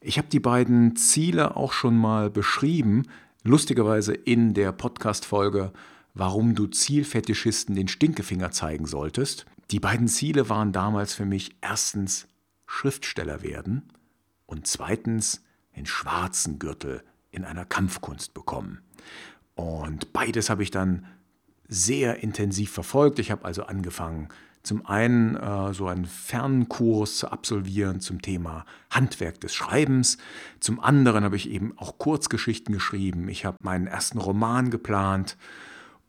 Ich 0.00 0.18
habe 0.18 0.28
die 0.28 0.38
beiden 0.38 0.94
Ziele 0.94 1.56
auch 1.56 1.72
schon 1.72 1.96
mal 1.96 2.30
beschrieben, 2.30 3.08
lustigerweise 3.42 4.14
in 4.14 4.54
der 4.54 4.70
Podcast-Folge, 4.70 5.72
warum 6.14 6.54
du 6.54 6.68
Zielfetischisten 6.68 7.74
den 7.74 7.88
Stinkefinger 7.88 8.52
zeigen 8.52 8.86
solltest. 8.86 9.46
Die 9.72 9.80
beiden 9.80 10.06
Ziele 10.06 10.48
waren 10.48 10.70
damals 10.70 11.12
für 11.12 11.26
mich 11.26 11.56
erstens 11.60 12.28
Schriftsteller 12.66 13.42
werden 13.42 13.82
und 14.46 14.68
zweitens 14.68 15.42
den 15.78 15.86
schwarzen 15.86 16.58
Gürtel 16.58 17.02
in 17.30 17.44
einer 17.44 17.64
Kampfkunst 17.64 18.34
bekommen. 18.34 18.80
Und 19.54 20.12
beides 20.12 20.50
habe 20.50 20.62
ich 20.62 20.70
dann 20.70 21.06
sehr 21.68 22.22
intensiv 22.22 22.72
verfolgt. 22.72 23.18
Ich 23.18 23.30
habe 23.30 23.44
also 23.44 23.64
angefangen, 23.64 24.28
zum 24.64 24.84
einen 24.86 25.36
äh, 25.36 25.72
so 25.72 25.86
einen 25.86 26.04
Fernkurs 26.04 27.18
zu 27.18 27.30
absolvieren 27.30 28.00
zum 28.00 28.20
Thema 28.20 28.64
Handwerk 28.90 29.40
des 29.40 29.54
Schreibens. 29.54 30.18
Zum 30.58 30.80
anderen 30.80 31.24
habe 31.24 31.36
ich 31.36 31.48
eben 31.48 31.72
auch 31.78 31.98
Kurzgeschichten 31.98 32.74
geschrieben. 32.74 33.28
Ich 33.28 33.44
habe 33.44 33.56
meinen 33.62 33.86
ersten 33.86 34.18
Roman 34.18 34.70
geplant 34.70 35.36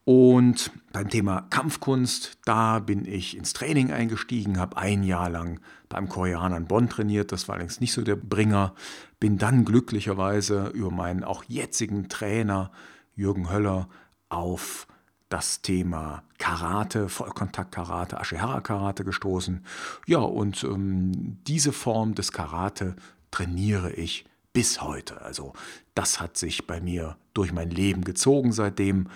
und 0.10 0.72
beim 0.92 1.08
Thema 1.08 1.42
Kampfkunst, 1.52 2.40
da 2.44 2.80
bin 2.80 3.06
ich 3.06 3.38
ins 3.38 3.54
Training 3.54 3.92
eingestiegen, 3.92 4.60
habe 4.60 4.76
ein 4.76 5.04
Jahr 5.04 5.30
lang 5.30 5.60
beim 5.88 6.10
Koreaner 6.10 6.58
in 6.58 6.66
Bonn 6.66 6.90
trainiert, 6.90 7.32
das 7.32 7.48
war 7.48 7.54
allerdings 7.54 7.80
nicht 7.80 7.94
so 7.94 8.02
der 8.02 8.16
Bringer, 8.16 8.74
bin 9.20 9.38
dann 9.38 9.66
glücklicherweise 9.66 10.70
über 10.70 10.90
meinen 10.90 11.24
auch 11.24 11.44
jetzigen 11.44 12.10
Trainer 12.10 12.72
Jürgen 13.16 13.52
Höller 13.52 13.88
auf 14.30 14.88
das 15.30 15.62
Thema 15.62 16.24
Karate, 16.40 17.08
Vollkontakt-Karate, 17.08 18.20
Ashihara-Karate 18.20 19.04
gestoßen. 19.04 19.64
Ja, 20.08 20.22
und 20.22 20.64
ähm, 20.64 21.38
diese 21.46 21.72
Form 21.72 22.16
des 22.16 22.32
Karate 22.32 22.96
trainiere 23.30 23.92
ich 23.92 24.26
bis 24.54 24.82
heute. 24.82 25.22
Also 25.22 25.54
das 25.94 26.20
hat 26.20 26.36
sich 26.36 26.66
bei 26.66 26.82
mir 26.82 27.16
durch 27.36 27.54
mein 27.54 27.70
Leben 27.70 28.04
gezogen 28.04 28.54
seitdem. 28.54 29.08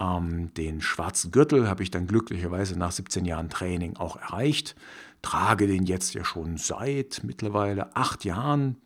Ähm, 0.00 0.52
den 0.54 0.80
schwarzen 0.80 1.30
Gürtel 1.30 1.68
habe 1.68 1.82
ich 1.82 1.90
dann 1.90 2.06
glücklicherweise 2.06 2.78
nach 2.78 2.92
17 2.92 3.24
Jahren 3.24 3.50
Training 3.50 3.96
auch 3.96 4.16
erreicht. 4.16 4.74
Trage 5.22 5.66
den 5.66 5.84
jetzt 5.84 6.14
ja 6.14 6.24
schon 6.24 6.56
seit 6.56 7.20
mittlerweile 7.22 7.94
acht 7.94 8.24
Jahren. 8.24 8.80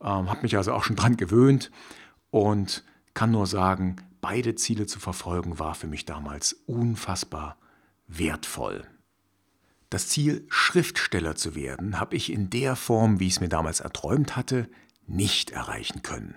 Ähm, 0.00 0.30
habe 0.30 0.42
mich 0.42 0.56
also 0.56 0.72
auch 0.72 0.84
schon 0.84 0.96
dran 0.96 1.16
gewöhnt 1.16 1.70
und 2.30 2.84
kann 3.14 3.30
nur 3.30 3.46
sagen, 3.46 3.96
beide 4.20 4.54
Ziele 4.54 4.86
zu 4.86 4.98
verfolgen 4.98 5.58
war 5.58 5.74
für 5.74 5.86
mich 5.86 6.06
damals 6.06 6.54
unfassbar 6.66 7.58
wertvoll. 8.06 8.84
Das 9.90 10.08
Ziel, 10.08 10.46
Schriftsteller 10.48 11.34
zu 11.34 11.54
werden, 11.54 11.98
habe 11.98 12.16
ich 12.16 12.32
in 12.32 12.50
der 12.50 12.76
Form, 12.76 13.20
wie 13.20 13.26
ich 13.26 13.34
es 13.34 13.40
mir 13.40 13.48
damals 13.48 13.80
erträumt 13.80 14.36
hatte, 14.36 14.68
nicht 15.06 15.50
erreichen 15.50 16.02
können. 16.02 16.36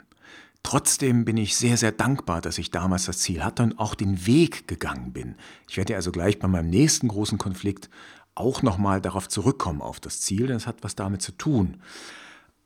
Trotzdem 0.63 1.25
bin 1.25 1.37
ich 1.37 1.55
sehr, 1.55 1.75
sehr 1.75 1.91
dankbar, 1.91 2.41
dass 2.41 2.57
ich 2.57 2.71
damals 2.71 3.05
das 3.05 3.19
Ziel 3.19 3.43
hatte 3.43 3.63
und 3.63 3.79
auch 3.79 3.95
den 3.95 4.25
Weg 4.25 4.67
gegangen 4.67 5.11
bin. 5.11 5.35
Ich 5.67 5.77
werde 5.77 5.95
also 5.95 6.11
gleich 6.11 6.39
bei 6.39 6.47
meinem 6.47 6.69
nächsten 6.69 7.07
großen 7.07 7.37
Konflikt 7.37 7.89
auch 8.35 8.61
nochmal 8.61 9.01
darauf 9.01 9.27
zurückkommen, 9.27 9.81
auf 9.81 9.99
das 9.99 10.21
Ziel, 10.21 10.47
denn 10.47 10.55
es 10.55 10.67
hat 10.67 10.83
was 10.83 10.95
damit 10.95 11.21
zu 11.21 11.31
tun. 11.33 11.81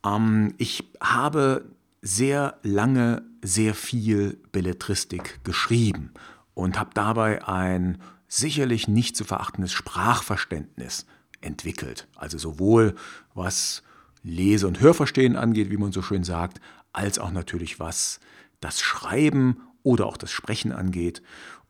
Ähm, 0.04 0.54
ich 0.58 0.84
habe 1.00 1.64
sehr 2.02 2.58
lange 2.62 3.22
sehr 3.42 3.74
viel 3.74 4.38
Belletristik 4.52 5.40
geschrieben 5.42 6.12
und 6.54 6.78
habe 6.78 6.90
dabei 6.94 7.46
ein 7.46 7.98
sicherlich 8.28 8.88
nicht 8.88 9.16
zu 9.16 9.24
verachtendes 9.24 9.72
Sprachverständnis 9.72 11.06
entwickelt. 11.40 12.06
Also 12.16 12.38
sowohl 12.38 12.94
was 13.34 13.82
Lese- 14.22 14.66
und 14.66 14.80
Hörverstehen 14.80 15.36
angeht, 15.36 15.70
wie 15.70 15.76
man 15.76 15.92
so 15.92 16.02
schön 16.02 16.24
sagt, 16.24 16.60
als 16.96 17.18
auch 17.18 17.30
natürlich 17.30 17.78
was 17.78 18.20
das 18.60 18.80
Schreiben 18.80 19.60
oder 19.82 20.06
auch 20.06 20.16
das 20.16 20.32
Sprechen 20.32 20.72
angeht. 20.72 21.22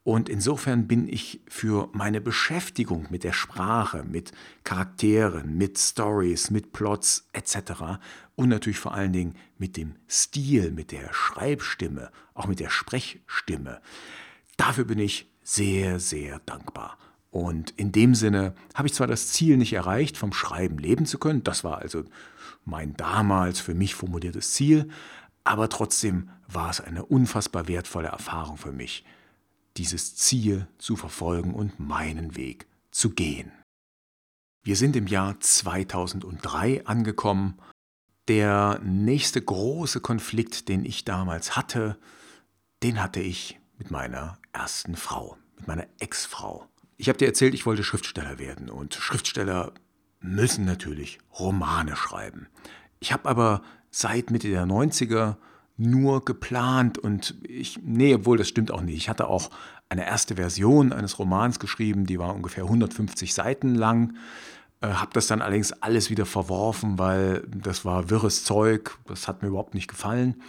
Und 0.05 0.29
insofern 0.29 0.87
bin 0.87 1.09
ich 1.09 1.41
für 1.49 1.89
meine 1.93 2.21
Beschäftigung 2.21 3.09
mit 3.11 3.25
der 3.25 3.33
Sprache, 3.33 4.05
mit 4.05 4.31
Charakteren, 4.63 5.59
mit 5.59 5.79
Stories, 5.79 6.51
mit 6.51 6.73
Plots 6.73 7.29
etc. 7.33 7.99
und 8.37 8.49
natürlich 8.49 8.79
vor 8.79 8.95
allen 8.95 9.13
Dingen 9.13 9.35
mit 9.59 9.77
dem 9.77 9.97
Stil, 10.09 10.71
mit 10.71 10.93
der 10.93 11.13
Schreibstimme, 11.13 12.13
auch 12.35 12.47
mit 12.47 12.61
der 12.61 12.71
Sprechstimme, 12.71 13.81
dafür 14.57 14.85
bin 14.85 15.01
ich 15.01 15.29
sehr, 15.43 15.99
sehr 15.99 16.39
dankbar. 16.39 16.99
Und 17.37 17.73
in 17.73 17.93
dem 17.93 18.15
Sinne 18.15 18.55
habe 18.73 18.89
ich 18.89 18.95
zwar 18.95 19.07
das 19.07 19.29
Ziel 19.29 19.59
nicht 19.59 19.75
erreicht, 19.75 20.17
vom 20.17 20.33
Schreiben 20.33 20.79
leben 20.79 21.05
zu 21.05 21.19
können, 21.19 21.45
das 21.45 21.65
war 21.65 21.77
also 21.77 22.03
mein 22.65 22.97
damals 22.97 23.61
für 23.61 23.75
mich 23.75 23.95
formuliertes 23.95 24.55
Ziel, 24.55 24.89
aber 25.45 25.69
trotzdem 25.69 26.31
war 26.49 26.71
es 26.71 26.81
eine 26.81 27.05
unfassbar 27.05 27.69
wertvolle 27.69 28.09
Erfahrung 28.09 28.57
für 28.57 28.73
mich, 28.73 29.05
dieses 29.77 30.17
Ziel 30.17 30.67
zu 30.79 30.97
verfolgen 30.97 31.53
und 31.53 31.79
meinen 31.79 32.37
Weg 32.37 32.69
zu 32.91 33.11
gehen. 33.11 33.53
Wir 34.63 34.77
sind 34.77 34.97
im 34.97 35.07
Jahr 35.07 35.39
2003 35.39 36.87
angekommen. 36.87 37.59
Der 38.29 38.81
nächste 38.83 39.43
große 39.43 40.01
Konflikt, 40.01 40.71
den 40.71 40.87
ich 40.87 41.05
damals 41.05 41.55
hatte, 41.55 41.99
den 42.83 43.03
hatte 43.03 43.21
ich 43.21 43.61
mit 43.77 43.91
meiner 43.91 44.39
ersten 44.55 44.97
Frau, 44.97 45.37
mit 45.59 45.67
meiner 45.67 45.87
Ex-Frau. 45.99 46.67
Ich 46.97 47.09
habe 47.09 47.19
dir 47.19 47.27
erzählt, 47.27 47.55
ich 47.55 47.67
wollte 47.67 47.85
Schriftsteller 47.85 48.39
werden 48.39 48.71
und 48.71 48.95
Schriftsteller 48.95 49.73
müssen 50.21 50.65
natürlich 50.65 51.19
Romane 51.39 51.95
schreiben. 51.95 52.49
Ich 53.01 53.13
habe 53.13 53.29
aber 53.29 53.63
seit 53.91 54.31
Mitte 54.31 54.49
der 54.49 54.65
90er 54.65 55.37
nur 55.77 56.25
geplant 56.25 56.97
und 56.97 57.35
ich, 57.47 57.81
nee, 57.83 58.15
obwohl 58.15 58.39
das 58.39 58.49
stimmt 58.49 58.71
auch 58.71 58.81
nicht. 58.81 58.97
Ich 58.97 59.09
hatte 59.11 59.29
auch 59.29 59.51
eine 59.89 60.07
erste 60.07 60.37
Version 60.37 60.93
eines 60.93 61.19
Romans 61.19 61.59
geschrieben, 61.59 62.07
die 62.07 62.19
war 62.19 62.35
ungefähr 62.35 62.65
150 62.65 63.35
Seiten 63.35 63.75
lang. 63.75 64.17
Äh, 64.81 64.89
habe 64.89 65.11
das 65.13 65.27
dann 65.27 65.43
allerdings 65.43 65.73
alles 65.73 66.11
wieder 66.11 66.27
verworfen, 66.27 66.99
weil 66.99 67.47
das 67.49 67.85
war 67.85 68.11
wirres 68.11 68.45
Zeug, 68.45 68.99
das 69.07 69.29
hat 69.29 69.43
mir 69.43 69.49
überhaupt 69.49 69.75
nicht 69.75 69.89
gefallen. 69.89 70.43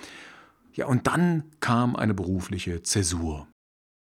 Ja, 0.74 0.86
und 0.86 1.08
dann 1.08 1.44
kam 1.60 1.96
eine 1.96 2.14
berufliche 2.14 2.84
Zäsur. 2.84 3.48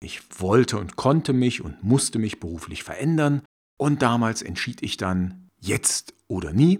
Ich 0.00 0.21
wollte 0.38 0.78
und 0.78 0.97
konnte 0.97 1.33
mich 1.33 1.62
und 1.62 1.83
musste 1.83 2.19
mich 2.19 2.38
beruflich 2.38 2.85
verändern 2.85 3.43
und 3.76 4.02
damals 4.02 4.43
entschied 4.43 4.83
ich 4.83 4.97
dann 4.97 5.49
jetzt 5.61 6.14
oder 6.28 6.52
nie 6.52 6.78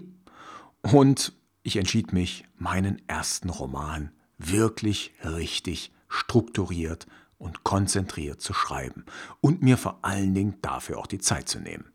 und 0.81 1.33
ich 1.63 1.75
entschied 1.75 2.13
mich, 2.13 2.45
meinen 2.57 3.01
ersten 3.07 3.49
Roman 3.49 4.11
wirklich 4.37 5.13
richtig 5.23 5.91
strukturiert 6.07 7.07
und 7.37 7.63
konzentriert 7.63 8.41
zu 8.41 8.53
schreiben 8.53 9.05
und 9.41 9.61
mir 9.61 9.77
vor 9.77 9.99
allen 10.01 10.33
Dingen 10.33 10.55
dafür 10.61 10.97
auch 10.97 11.07
die 11.07 11.19
Zeit 11.19 11.49
zu 11.49 11.59
nehmen. 11.59 11.85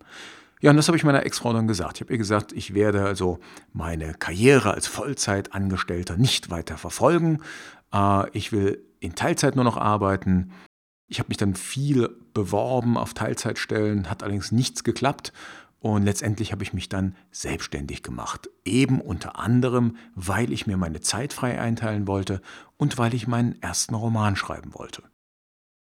Ja, 0.60 0.70
und 0.70 0.76
das 0.76 0.88
habe 0.88 0.96
ich 0.96 1.04
meiner 1.04 1.26
Ex-Frau 1.26 1.52
dann 1.52 1.66
gesagt. 1.66 1.96
Ich 1.96 2.00
habe 2.02 2.12
ihr 2.12 2.18
gesagt, 2.18 2.52
ich 2.52 2.72
werde 2.72 3.04
also 3.04 3.38
meine 3.72 4.14
Karriere 4.14 4.72
als 4.72 4.86
Vollzeitangestellter 4.86 6.16
nicht 6.16 6.50
weiter 6.50 6.78
verfolgen. 6.78 7.42
Äh, 7.92 8.30
ich 8.30 8.52
will 8.52 8.82
in 9.00 9.14
Teilzeit 9.14 9.56
nur 9.56 9.64
noch 9.64 9.76
arbeiten. 9.76 10.52
Ich 11.14 11.20
habe 11.20 11.28
mich 11.28 11.36
dann 11.36 11.54
viel 11.54 12.10
beworben 12.32 12.98
auf 12.98 13.14
Teilzeitstellen, 13.14 14.10
hat 14.10 14.24
allerdings 14.24 14.50
nichts 14.50 14.82
geklappt. 14.82 15.32
Und 15.78 16.02
letztendlich 16.02 16.50
habe 16.50 16.64
ich 16.64 16.72
mich 16.72 16.88
dann 16.88 17.14
selbstständig 17.30 18.02
gemacht. 18.02 18.50
Eben 18.64 19.00
unter 19.00 19.38
anderem, 19.38 19.96
weil 20.16 20.52
ich 20.52 20.66
mir 20.66 20.76
meine 20.76 21.02
Zeit 21.02 21.32
frei 21.32 21.60
einteilen 21.60 22.08
wollte 22.08 22.42
und 22.78 22.98
weil 22.98 23.14
ich 23.14 23.28
meinen 23.28 23.62
ersten 23.62 23.94
Roman 23.94 24.34
schreiben 24.34 24.74
wollte. 24.74 25.04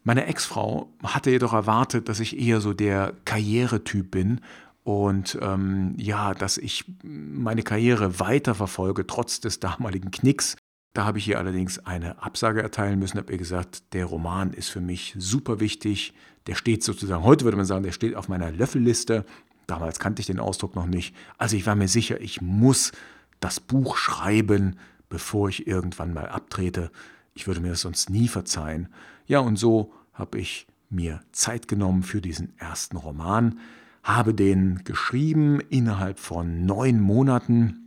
Meine 0.03 0.25
Ex-Frau 0.25 0.91
hatte 1.01 1.31
jedoch 1.31 1.53
erwartet, 1.53 2.09
dass 2.09 2.19
ich 2.19 2.37
eher 2.37 2.59
so 2.59 2.73
der 2.73 3.13
Karrieretyp 3.23 4.11
bin 4.11 4.41
und 4.83 5.39
ähm, 5.41 5.93
ja, 5.97 6.33
dass 6.33 6.57
ich 6.57 6.83
meine 7.03 7.63
Karriere 7.63 8.19
weiterverfolge, 8.19 9.07
trotz 9.07 9.39
des 9.39 9.61
damaligen 9.61 10.11
Knicks. 10.11 10.57
Da 10.93 11.05
habe 11.05 11.19
ich 11.19 11.27
ihr 11.27 11.39
allerdings 11.39 11.79
eine 11.79 12.21
Absage 12.21 12.61
erteilen 12.61 12.99
müssen, 12.99 13.17
habe 13.17 13.31
ihr 13.31 13.37
gesagt, 13.37 13.93
der 13.93 14.05
Roman 14.05 14.51
ist 14.51 14.69
für 14.69 14.81
mich 14.81 15.15
super 15.17 15.59
wichtig. 15.59 16.13
Der 16.47 16.55
steht 16.55 16.83
sozusagen, 16.83 17.23
heute 17.23 17.45
würde 17.45 17.57
man 17.57 17.65
sagen, 17.65 17.83
der 17.83 17.93
steht 17.93 18.15
auf 18.15 18.27
meiner 18.27 18.51
Löffelliste. 18.51 19.25
Damals 19.67 19.99
kannte 19.99 20.19
ich 20.19 20.27
den 20.27 20.39
Ausdruck 20.39 20.75
noch 20.75 20.87
nicht. 20.87 21.15
Also 21.37 21.55
ich 21.55 21.65
war 21.65 21.75
mir 21.75 21.87
sicher, 21.87 22.19
ich 22.19 22.41
muss 22.41 22.91
das 23.39 23.61
Buch 23.61 23.95
schreiben, 23.95 24.77
bevor 25.07 25.47
ich 25.47 25.65
irgendwann 25.65 26.13
mal 26.13 26.27
abtrete. 26.27 26.91
Ich 27.33 27.47
würde 27.47 27.61
mir 27.61 27.69
das 27.69 27.81
sonst 27.81 28.09
nie 28.09 28.27
verzeihen. 28.27 28.89
Ja, 29.27 29.39
und 29.39 29.55
so 29.55 29.93
habe 30.13 30.39
ich 30.39 30.67
mir 30.89 31.21
Zeit 31.31 31.69
genommen 31.69 32.03
für 32.03 32.19
diesen 32.19 32.57
ersten 32.57 32.97
Roman, 32.97 33.59
habe 34.03 34.33
den 34.33 34.83
geschrieben 34.83 35.61
innerhalb 35.69 36.19
von 36.19 36.65
neun 36.65 36.99
Monaten 36.99 37.81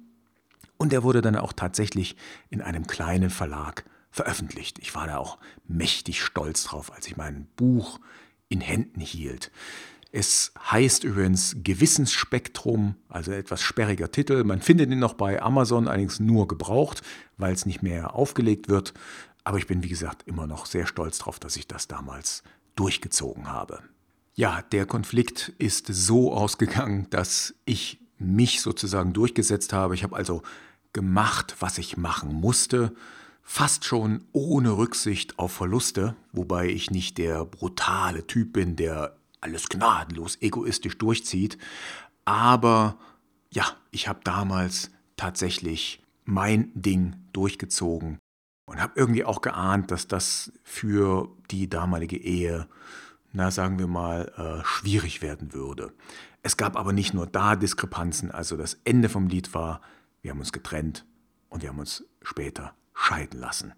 und 0.76 0.92
er 0.92 1.02
wurde 1.02 1.22
dann 1.22 1.37
auch 1.37 1.52
tatsächlich 1.52 2.16
in 2.50 2.60
einem 2.60 2.87
kleinen 2.87 3.30
Verlag 3.30 3.84
veröffentlicht. 4.10 4.78
Ich 4.78 4.94
war 4.94 5.06
da 5.06 5.18
auch 5.18 5.38
mächtig 5.66 6.22
stolz 6.22 6.64
drauf, 6.64 6.92
als 6.92 7.06
ich 7.06 7.16
mein 7.16 7.46
Buch 7.56 8.00
in 8.48 8.60
Händen 8.60 9.00
hielt. 9.00 9.50
Es 10.12 10.52
heißt 10.70 11.02
übrigens 11.02 11.56
Gewissensspektrum, 11.64 12.94
also 13.08 13.32
etwas 13.32 13.62
sperriger 13.62 14.12
Titel. 14.12 14.44
Man 14.44 14.62
findet 14.62 14.90
ihn 14.92 15.00
noch 15.00 15.14
bei 15.14 15.42
Amazon, 15.42 15.88
allerdings 15.88 16.20
nur 16.20 16.46
gebraucht, 16.46 17.02
weil 17.37 17.52
es 17.52 17.66
nicht 17.66 17.82
mehr 17.82 18.14
aufgelegt 18.14 18.68
wird. 18.68 18.94
Aber 19.42 19.58
ich 19.58 19.66
bin, 19.66 19.82
wie 19.82 19.88
gesagt, 19.88 20.22
immer 20.28 20.46
noch 20.46 20.66
sehr 20.66 20.87
stolz 20.87 21.18
darauf, 21.18 21.40
dass 21.40 21.56
ich 21.56 21.66
das 21.66 21.88
damals 21.88 22.44
durchgezogen 22.76 23.50
habe. 23.50 23.80
Ja, 24.37 24.62
der 24.62 24.87
Konflikt 24.87 25.52
ist 25.58 25.88
so 25.88 26.32
ausgegangen, 26.32 27.08
dass 27.10 27.54
ich 27.64 27.98
mich 28.24 28.60
sozusagen 28.60 29.12
durchgesetzt 29.12 29.72
habe. 29.72 29.94
Ich 29.94 30.02
habe 30.02 30.16
also 30.16 30.42
gemacht, 30.92 31.56
was 31.60 31.78
ich 31.78 31.96
machen 31.96 32.32
musste, 32.32 32.94
fast 33.42 33.84
schon 33.84 34.24
ohne 34.32 34.76
Rücksicht 34.76 35.38
auf 35.38 35.52
Verluste, 35.52 36.16
wobei 36.32 36.68
ich 36.68 36.90
nicht 36.90 37.18
der 37.18 37.44
brutale 37.44 38.26
Typ 38.26 38.54
bin, 38.54 38.76
der 38.76 39.16
alles 39.40 39.68
gnadenlos 39.68 40.38
egoistisch 40.40 40.96
durchzieht. 40.96 41.58
Aber 42.24 42.96
ja, 43.52 43.66
ich 43.90 44.08
habe 44.08 44.20
damals 44.24 44.90
tatsächlich 45.16 46.02
mein 46.24 46.70
Ding 46.74 47.16
durchgezogen 47.32 48.18
und 48.66 48.80
habe 48.80 48.94
irgendwie 48.96 49.24
auch 49.24 49.42
geahnt, 49.42 49.90
dass 49.90 50.08
das 50.08 50.52
für 50.62 51.28
die 51.50 51.68
damalige 51.68 52.16
Ehe, 52.16 52.66
na 53.32 53.50
sagen 53.50 53.78
wir 53.78 53.87
mal, 53.87 54.32
äh, 54.37 54.64
schwierig 54.64 55.20
werden 55.20 55.52
würde. 55.52 55.92
Es 56.44 56.57
gab 56.57 56.76
aber 56.76 56.92
nicht 56.92 57.14
nur 57.14 57.26
da 57.26 57.57
Diskrepanzen, 57.57 58.30
also 58.30 58.57
das 58.57 58.78
Ende 58.85 59.09
vom 59.09 59.26
Lied 59.26 59.52
war, 59.52 59.80
wir 60.22 60.30
haben 60.30 60.38
uns 60.38 60.52
getrennt 60.52 61.04
und 61.48 61.62
wir 61.62 61.70
haben 61.70 61.80
uns 61.80 62.04
später 62.22 62.74
scheiden 62.92 63.40
lassen. 63.40 63.72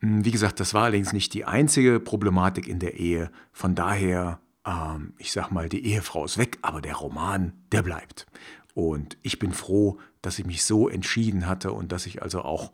Hm, 0.00 0.24
wie 0.24 0.30
gesagt, 0.30 0.60
das 0.60 0.74
war 0.74 0.84
allerdings 0.84 1.14
nicht 1.14 1.32
die 1.32 1.46
einzige 1.46 2.00
Problematik 2.00 2.68
in 2.68 2.78
der 2.78 2.98
Ehe. 2.98 3.30
Von 3.52 3.74
daher 3.74 4.40
ähm, 4.68 5.14
ich 5.18 5.32
sag 5.32 5.50
mal, 5.50 5.68
die 5.68 5.84
Ehefrau 5.86 6.24
ist 6.24 6.38
weg, 6.38 6.58
aber 6.62 6.80
der 6.80 6.96
Roman, 6.96 7.52
der 7.72 7.82
bleibt. 7.82 8.26
Und 8.74 9.16
ich 9.22 9.38
bin 9.38 9.52
froh, 9.52 9.98
dass 10.22 10.38
ich 10.38 10.46
mich 10.46 10.64
so 10.64 10.88
entschieden 10.88 11.46
hatte 11.46 11.72
und 11.72 11.90
dass 11.90 12.06
ich 12.06 12.22
also 12.22 12.42
auch 12.42 12.72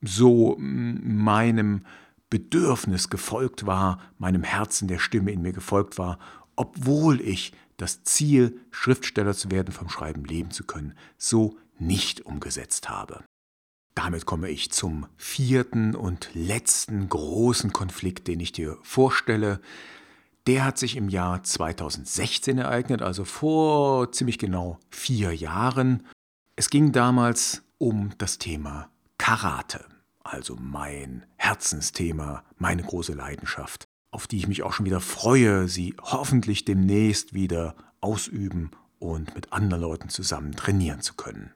so 0.00 0.56
meinem 0.58 1.84
Bedürfnis 2.30 3.10
gefolgt 3.10 3.66
war, 3.66 4.00
meinem 4.18 4.42
Herzen 4.42 4.88
der 4.88 4.98
Stimme 4.98 5.32
in 5.32 5.42
mir 5.42 5.52
gefolgt 5.52 5.98
war, 5.98 6.18
obwohl 6.56 7.20
ich 7.20 7.52
das 7.78 8.02
Ziel, 8.02 8.60
Schriftsteller 8.70 9.34
zu 9.34 9.50
werden, 9.50 9.72
vom 9.72 9.88
Schreiben 9.88 10.24
leben 10.24 10.50
zu 10.50 10.64
können, 10.64 10.94
so 11.16 11.56
nicht 11.78 12.26
umgesetzt 12.26 12.90
habe. 12.90 13.24
Damit 13.94 14.26
komme 14.26 14.50
ich 14.50 14.70
zum 14.70 15.06
vierten 15.16 15.94
und 15.94 16.30
letzten 16.34 17.08
großen 17.08 17.72
Konflikt, 17.72 18.28
den 18.28 18.40
ich 18.40 18.52
dir 18.52 18.76
vorstelle. 18.82 19.60
Der 20.46 20.64
hat 20.64 20.78
sich 20.78 20.96
im 20.96 21.08
Jahr 21.08 21.42
2016 21.42 22.58
ereignet, 22.58 23.02
also 23.02 23.24
vor 23.24 24.12
ziemlich 24.12 24.38
genau 24.38 24.78
vier 24.90 25.34
Jahren. 25.34 26.06
Es 26.56 26.70
ging 26.70 26.92
damals 26.92 27.62
um 27.78 28.10
das 28.18 28.38
Thema 28.38 28.90
Karate, 29.18 29.84
also 30.22 30.56
mein 30.56 31.26
Herzensthema, 31.36 32.44
meine 32.56 32.82
große 32.82 33.14
Leidenschaft, 33.14 33.84
auf 34.10 34.26
die 34.26 34.38
ich 34.38 34.48
mich 34.48 34.62
auch 34.62 34.72
schon 34.72 34.86
wieder 34.86 35.00
freue, 35.00 35.68
sie 35.68 35.94
hoffentlich 36.00 36.64
demnächst 36.64 37.34
wieder 37.34 37.74
ausüben 38.00 38.70
und 38.98 39.34
mit 39.34 39.52
anderen 39.52 39.82
Leuten 39.82 40.08
zusammen 40.08 40.52
trainieren 40.52 41.00
zu 41.00 41.14
können. 41.14 41.52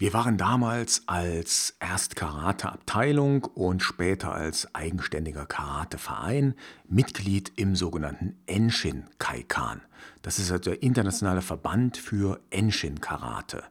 Wir 0.00 0.14
waren 0.14 0.38
damals 0.38 1.02
als 1.08 1.76
erst 1.78 2.16
Karate-Abteilung 2.16 3.44
und 3.44 3.82
später 3.82 4.32
als 4.32 4.74
eigenständiger 4.74 5.44
Karate-Verein 5.44 6.54
Mitglied 6.88 7.52
im 7.56 7.76
sogenannten 7.76 8.40
Enshin 8.46 9.04
Kaikan. 9.18 9.82
Das 10.22 10.38
ist 10.38 10.50
also 10.50 10.70
der 10.70 10.82
internationale 10.82 11.42
Verband 11.42 11.98
für 11.98 12.40
Enshin 12.48 13.02
Karate. 13.02 13.62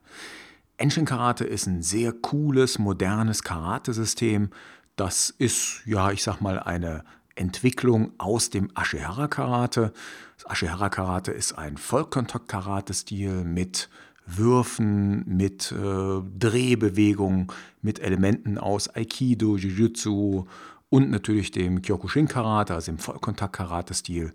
Enshin 0.77 1.05
Karate 1.05 1.45
ist 1.45 1.65
ein 1.65 1.81
sehr 1.81 2.13
cooles, 2.13 2.77
modernes 2.77 3.41
Karate-System. 3.41 4.51
Das 4.95 5.31
ist, 5.31 5.81
ja, 5.87 6.11
ich 6.11 6.21
sag 6.21 6.41
mal, 6.41 6.59
eine 6.59 7.03
Entwicklung 7.39 8.11
aus 8.17 8.49
dem 8.49 8.69
Ashihara 8.75 9.27
Karate. 9.27 9.93
Das 10.37 10.51
Ashihara 10.51 10.89
Karate 10.89 11.31
ist 11.31 11.53
ein 11.53 11.77
Vollkontakt-Karate-Stil 11.77 13.45
mit 13.45 13.89
Würfen, 14.25 15.23
mit 15.25 15.71
äh, 15.71 16.21
Drehbewegungen, 16.37 17.47
mit 17.81 17.99
Elementen 17.99 18.57
aus 18.57 18.93
Aikido, 18.93 19.55
Jiu-Jitsu 19.55 20.45
und 20.89 21.09
natürlich 21.09 21.51
dem 21.51 21.81
Kyokushin 21.81 22.27
Karate, 22.27 22.73
also 22.73 22.91
dem 22.91 22.99
Vollkontakt-Karate-Stil. 22.99 24.33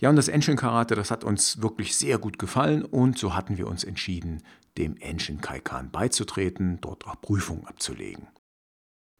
Ja, 0.00 0.10
und 0.10 0.16
das 0.16 0.28
Enshin 0.28 0.56
Karate, 0.56 0.94
das 0.94 1.10
hat 1.10 1.24
uns 1.24 1.62
wirklich 1.62 1.94
sehr 1.94 2.18
gut 2.18 2.38
gefallen 2.38 2.84
und 2.84 3.18
so 3.18 3.34
hatten 3.34 3.58
wir 3.58 3.68
uns 3.68 3.84
entschieden, 3.84 4.42
dem 4.76 4.96
Enshin 4.96 5.40
Kaikan 5.40 5.90
beizutreten, 5.90 6.78
dort 6.80 7.06
auch 7.06 7.20
Prüfungen 7.20 7.66
abzulegen. 7.66 8.28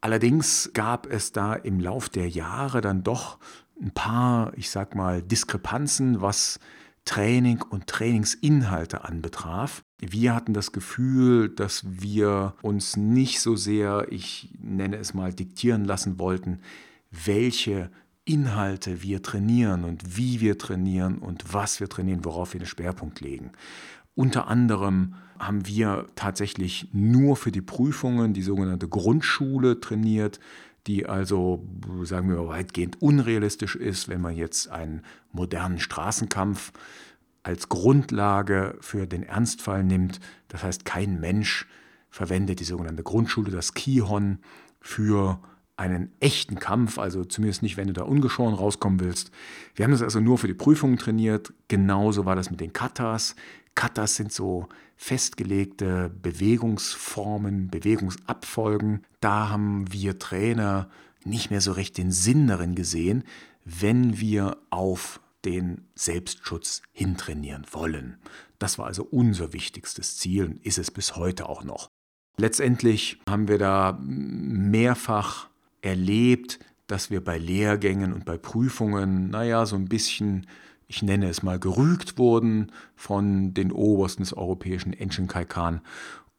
Allerdings 0.00 0.70
gab 0.72 1.06
es 1.06 1.32
da 1.32 1.54
im 1.54 1.78
Lauf 1.78 2.08
der 2.08 2.28
Jahre 2.28 2.80
dann 2.80 3.02
doch 3.02 3.38
ein 3.80 3.92
paar, 3.92 4.52
ich 4.56 4.70
sag 4.70 4.94
mal, 4.94 5.22
Diskrepanzen, 5.22 6.20
was 6.20 6.58
Training 7.04 7.62
und 7.62 7.86
Trainingsinhalte 7.86 9.04
anbetraf. 9.04 9.82
Wir 9.98 10.34
hatten 10.34 10.54
das 10.54 10.72
Gefühl, 10.72 11.48
dass 11.48 11.82
wir 11.86 12.54
uns 12.62 12.96
nicht 12.96 13.40
so 13.40 13.56
sehr, 13.56 14.06
ich 14.10 14.54
nenne 14.58 14.96
es 14.96 15.14
mal, 15.14 15.32
diktieren 15.32 15.84
lassen 15.84 16.18
wollten, 16.18 16.60
welche 17.10 17.90
Inhalte 18.24 19.02
wir 19.02 19.22
trainieren 19.22 19.84
und 19.84 20.16
wie 20.16 20.40
wir 20.40 20.56
trainieren 20.56 21.18
und 21.18 21.52
was 21.52 21.80
wir 21.80 21.88
trainieren, 21.88 22.24
worauf 22.24 22.52
wir 22.52 22.60
den 22.60 22.66
Schwerpunkt 22.66 23.20
legen. 23.20 23.52
Unter 24.14 24.48
anderem 24.48 25.14
haben 25.40 25.66
wir 25.66 26.06
tatsächlich 26.14 26.88
nur 26.92 27.34
für 27.34 27.50
die 27.50 27.62
Prüfungen 27.62 28.34
die 28.34 28.42
sogenannte 28.42 28.88
Grundschule 28.88 29.80
trainiert, 29.80 30.38
die 30.86 31.06
also, 31.06 31.66
sagen 32.02 32.28
wir 32.28 32.36
mal, 32.36 32.48
weitgehend 32.48 33.00
unrealistisch 33.00 33.74
ist, 33.74 34.08
wenn 34.08 34.20
man 34.20 34.36
jetzt 34.36 34.68
einen 34.68 35.02
modernen 35.32 35.80
Straßenkampf 35.80 36.72
als 37.42 37.70
Grundlage 37.70 38.76
für 38.80 39.06
den 39.06 39.22
Ernstfall 39.22 39.82
nimmt. 39.82 40.20
Das 40.48 40.62
heißt, 40.62 40.84
kein 40.84 41.20
Mensch 41.20 41.66
verwendet 42.10 42.60
die 42.60 42.64
sogenannte 42.64 43.02
Grundschule, 43.02 43.50
das 43.50 43.72
Kihon, 43.72 44.38
für 44.82 45.40
einen 45.76 46.12
echten 46.20 46.58
Kampf, 46.58 46.98
also 46.98 47.24
zumindest 47.24 47.62
nicht, 47.62 47.78
wenn 47.78 47.86
du 47.86 47.94
da 47.94 48.02
ungeschoren 48.02 48.54
rauskommen 48.54 49.00
willst. 49.00 49.30
Wir 49.74 49.84
haben 49.84 49.92
das 49.92 50.02
also 50.02 50.20
nur 50.20 50.36
für 50.36 50.46
die 50.46 50.54
Prüfungen 50.54 50.98
trainiert. 50.98 51.54
Genauso 51.68 52.26
war 52.26 52.36
das 52.36 52.50
mit 52.50 52.60
den 52.60 52.74
Katas. 52.74 53.34
Katas 53.74 54.16
sind 54.16 54.32
so 54.32 54.68
festgelegte 54.96 56.10
Bewegungsformen, 56.22 57.68
Bewegungsabfolgen. 57.68 59.06
Da 59.20 59.48
haben 59.48 59.92
wir 59.92 60.18
Trainer 60.18 60.90
nicht 61.24 61.50
mehr 61.50 61.60
so 61.60 61.72
recht 61.72 61.98
den 61.98 62.12
Sinn 62.12 62.46
darin 62.46 62.74
gesehen, 62.74 63.24
wenn 63.64 64.20
wir 64.20 64.58
auf 64.70 65.20
den 65.44 65.86
Selbstschutz 65.94 66.82
hintrainieren 66.92 67.66
wollen. 67.70 68.18
Das 68.58 68.78
war 68.78 68.86
also 68.86 69.04
unser 69.04 69.52
wichtigstes 69.52 70.18
Ziel 70.18 70.44
und 70.44 70.66
ist 70.66 70.78
es 70.78 70.90
bis 70.90 71.16
heute 71.16 71.48
auch 71.48 71.64
noch. 71.64 71.88
Letztendlich 72.36 73.20
haben 73.28 73.48
wir 73.48 73.58
da 73.58 73.98
mehrfach 74.02 75.48
erlebt, 75.82 76.58
dass 76.86 77.10
wir 77.10 77.22
bei 77.22 77.38
Lehrgängen 77.38 78.12
und 78.12 78.24
bei 78.24 78.36
Prüfungen, 78.36 79.30
naja, 79.30 79.64
so 79.64 79.76
ein 79.76 79.88
bisschen 79.88 80.46
ich 80.90 81.04
nenne 81.04 81.28
es 81.28 81.44
mal, 81.44 81.60
gerügt 81.60 82.18
wurden 82.18 82.72
von 82.96 83.54
den 83.54 83.70
Obersten 83.70 84.24
des 84.24 84.32
europäischen 84.32 84.92
Enschenkaikan. 84.92 85.82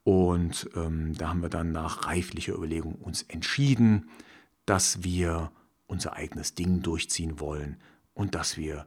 Und 0.04 0.68
ähm, 0.76 1.14
da 1.14 1.30
haben 1.30 1.40
wir 1.40 1.48
dann 1.48 1.72
nach 1.72 2.06
reiflicher 2.06 2.54
Überlegung 2.54 2.96
uns 2.96 3.22
entschieden, 3.22 4.10
dass 4.66 5.02
wir 5.02 5.50
unser 5.86 6.12
eigenes 6.12 6.54
Ding 6.54 6.82
durchziehen 6.82 7.40
wollen 7.40 7.78
und 8.12 8.34
dass 8.34 8.58
wir 8.58 8.84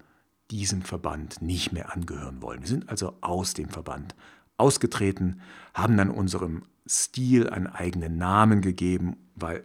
diesem 0.52 0.84
Verband 0.84 1.42
nicht 1.42 1.72
mehr 1.72 1.96
angehören 1.96 2.44
wollen. 2.44 2.62
Wir 2.62 2.68
sind 2.68 2.88
also 2.88 3.18
aus 3.22 3.56
dem 3.56 3.70
Verband 3.70 4.14
ausgetreten, 4.58 5.42
haben 5.74 5.98
dann 5.98 6.12
unserem 6.12 6.62
Stil 6.88 7.50
einen 7.50 7.66
eigenen 7.66 8.20
Namen 8.20 8.62
gegeben, 8.62 9.16
weil 9.34 9.64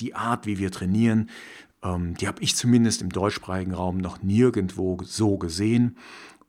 die 0.00 0.14
Art, 0.14 0.46
wie 0.46 0.58
wir 0.58 0.70
trainieren, 0.70 1.28
ähm, 1.84 2.14
die 2.14 2.26
habe 2.26 2.42
ich 2.42 2.56
zumindest 2.56 3.02
im 3.02 3.10
deutschsprachigen 3.10 3.74
Raum 3.74 3.98
noch 3.98 4.22
nirgendwo 4.22 4.98
so 5.04 5.36
gesehen. 5.38 5.96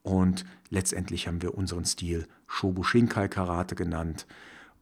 Und 0.01 0.45
letztendlich 0.69 1.27
haben 1.27 1.41
wir 1.41 1.55
unseren 1.55 1.85
Stil 1.85 2.27
Shobushinkai 2.47 3.27
Karate 3.27 3.75
genannt 3.75 4.25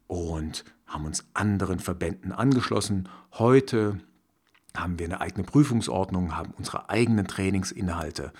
und 0.06 0.64
haben 0.86 1.06
uns 1.06 1.24
anderen 1.34 1.80
Verbänden 1.80 2.32
angeschlossen. 2.32 3.08
Heute 3.32 3.98
haben 4.76 4.98
wir 4.98 5.06
eine 5.06 5.20
eigene 5.20 5.44
Prüfungsordnung, 5.44 6.36
haben 6.36 6.52
unsere 6.56 6.88
eigenen 6.88 7.26
Trainingsinhalte, 7.26 8.32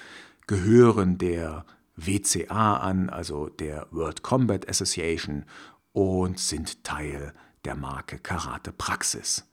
gehören 0.46 1.18
der 1.18 1.64
WCA 1.96 2.76
an, 2.78 3.08
also 3.08 3.48
der 3.48 3.86
World 3.90 4.22
Combat 4.22 4.68
Association, 4.68 5.44
und 5.92 6.38
sind 6.40 6.82
Teil 6.84 7.32
der 7.64 7.76
Marke 7.76 8.18
Karate 8.18 8.72
Praxis. 8.72 9.46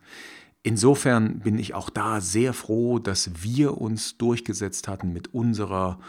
Insofern 0.63 1.39
bin 1.39 1.57
ich 1.57 1.73
auch 1.73 1.89
da 1.89 2.21
sehr 2.21 2.53
froh, 2.53 2.99
dass 2.99 3.43
wir 3.43 3.79
uns 3.79 4.17
durchgesetzt 4.17 4.87
hatten 4.87 5.11
mit 5.11 5.33
unserer, 5.33 5.99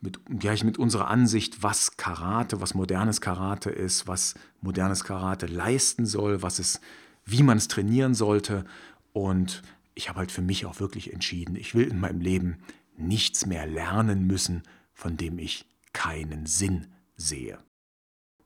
mit, 0.00 0.20
gleich 0.38 0.62
mit 0.62 0.78
unserer 0.78 1.08
Ansicht, 1.08 1.62
was 1.64 1.96
Karate, 1.96 2.60
was 2.60 2.74
modernes 2.74 3.20
Karate 3.20 3.70
ist, 3.70 4.06
was 4.06 4.34
modernes 4.60 5.02
Karate 5.02 5.46
leisten 5.46 6.06
soll, 6.06 6.42
was 6.42 6.60
es, 6.60 6.80
wie 7.24 7.42
man 7.42 7.58
es 7.58 7.66
trainieren 7.66 8.14
sollte. 8.14 8.64
Und 9.12 9.62
ich 9.94 10.08
habe 10.08 10.20
halt 10.20 10.30
für 10.30 10.42
mich 10.42 10.64
auch 10.64 10.78
wirklich 10.78 11.12
entschieden, 11.12 11.56
ich 11.56 11.74
will 11.74 11.88
in 11.88 11.98
meinem 11.98 12.20
Leben 12.20 12.58
nichts 12.96 13.46
mehr 13.46 13.66
lernen 13.66 14.28
müssen, 14.28 14.62
von 14.94 15.16
dem 15.16 15.38
ich 15.40 15.66
keinen 15.92 16.46
Sinn 16.46 16.86
sehe. 17.16 17.58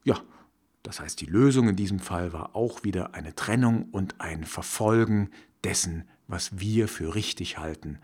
Ja, 0.04 0.18
das 0.82 1.00
heißt, 1.00 1.20
die 1.20 1.26
Lösung 1.26 1.68
in 1.68 1.76
diesem 1.76 2.00
Fall 2.00 2.32
war 2.32 2.56
auch 2.56 2.84
wieder 2.84 3.14
eine 3.14 3.34
Trennung 3.34 3.88
und 3.92 4.20
ein 4.20 4.44
Verfolgen 4.44 5.30
dessen, 5.64 6.08
was 6.26 6.58
wir 6.58 6.88
für 6.88 7.14
richtig 7.14 7.58
halten. 7.58 7.98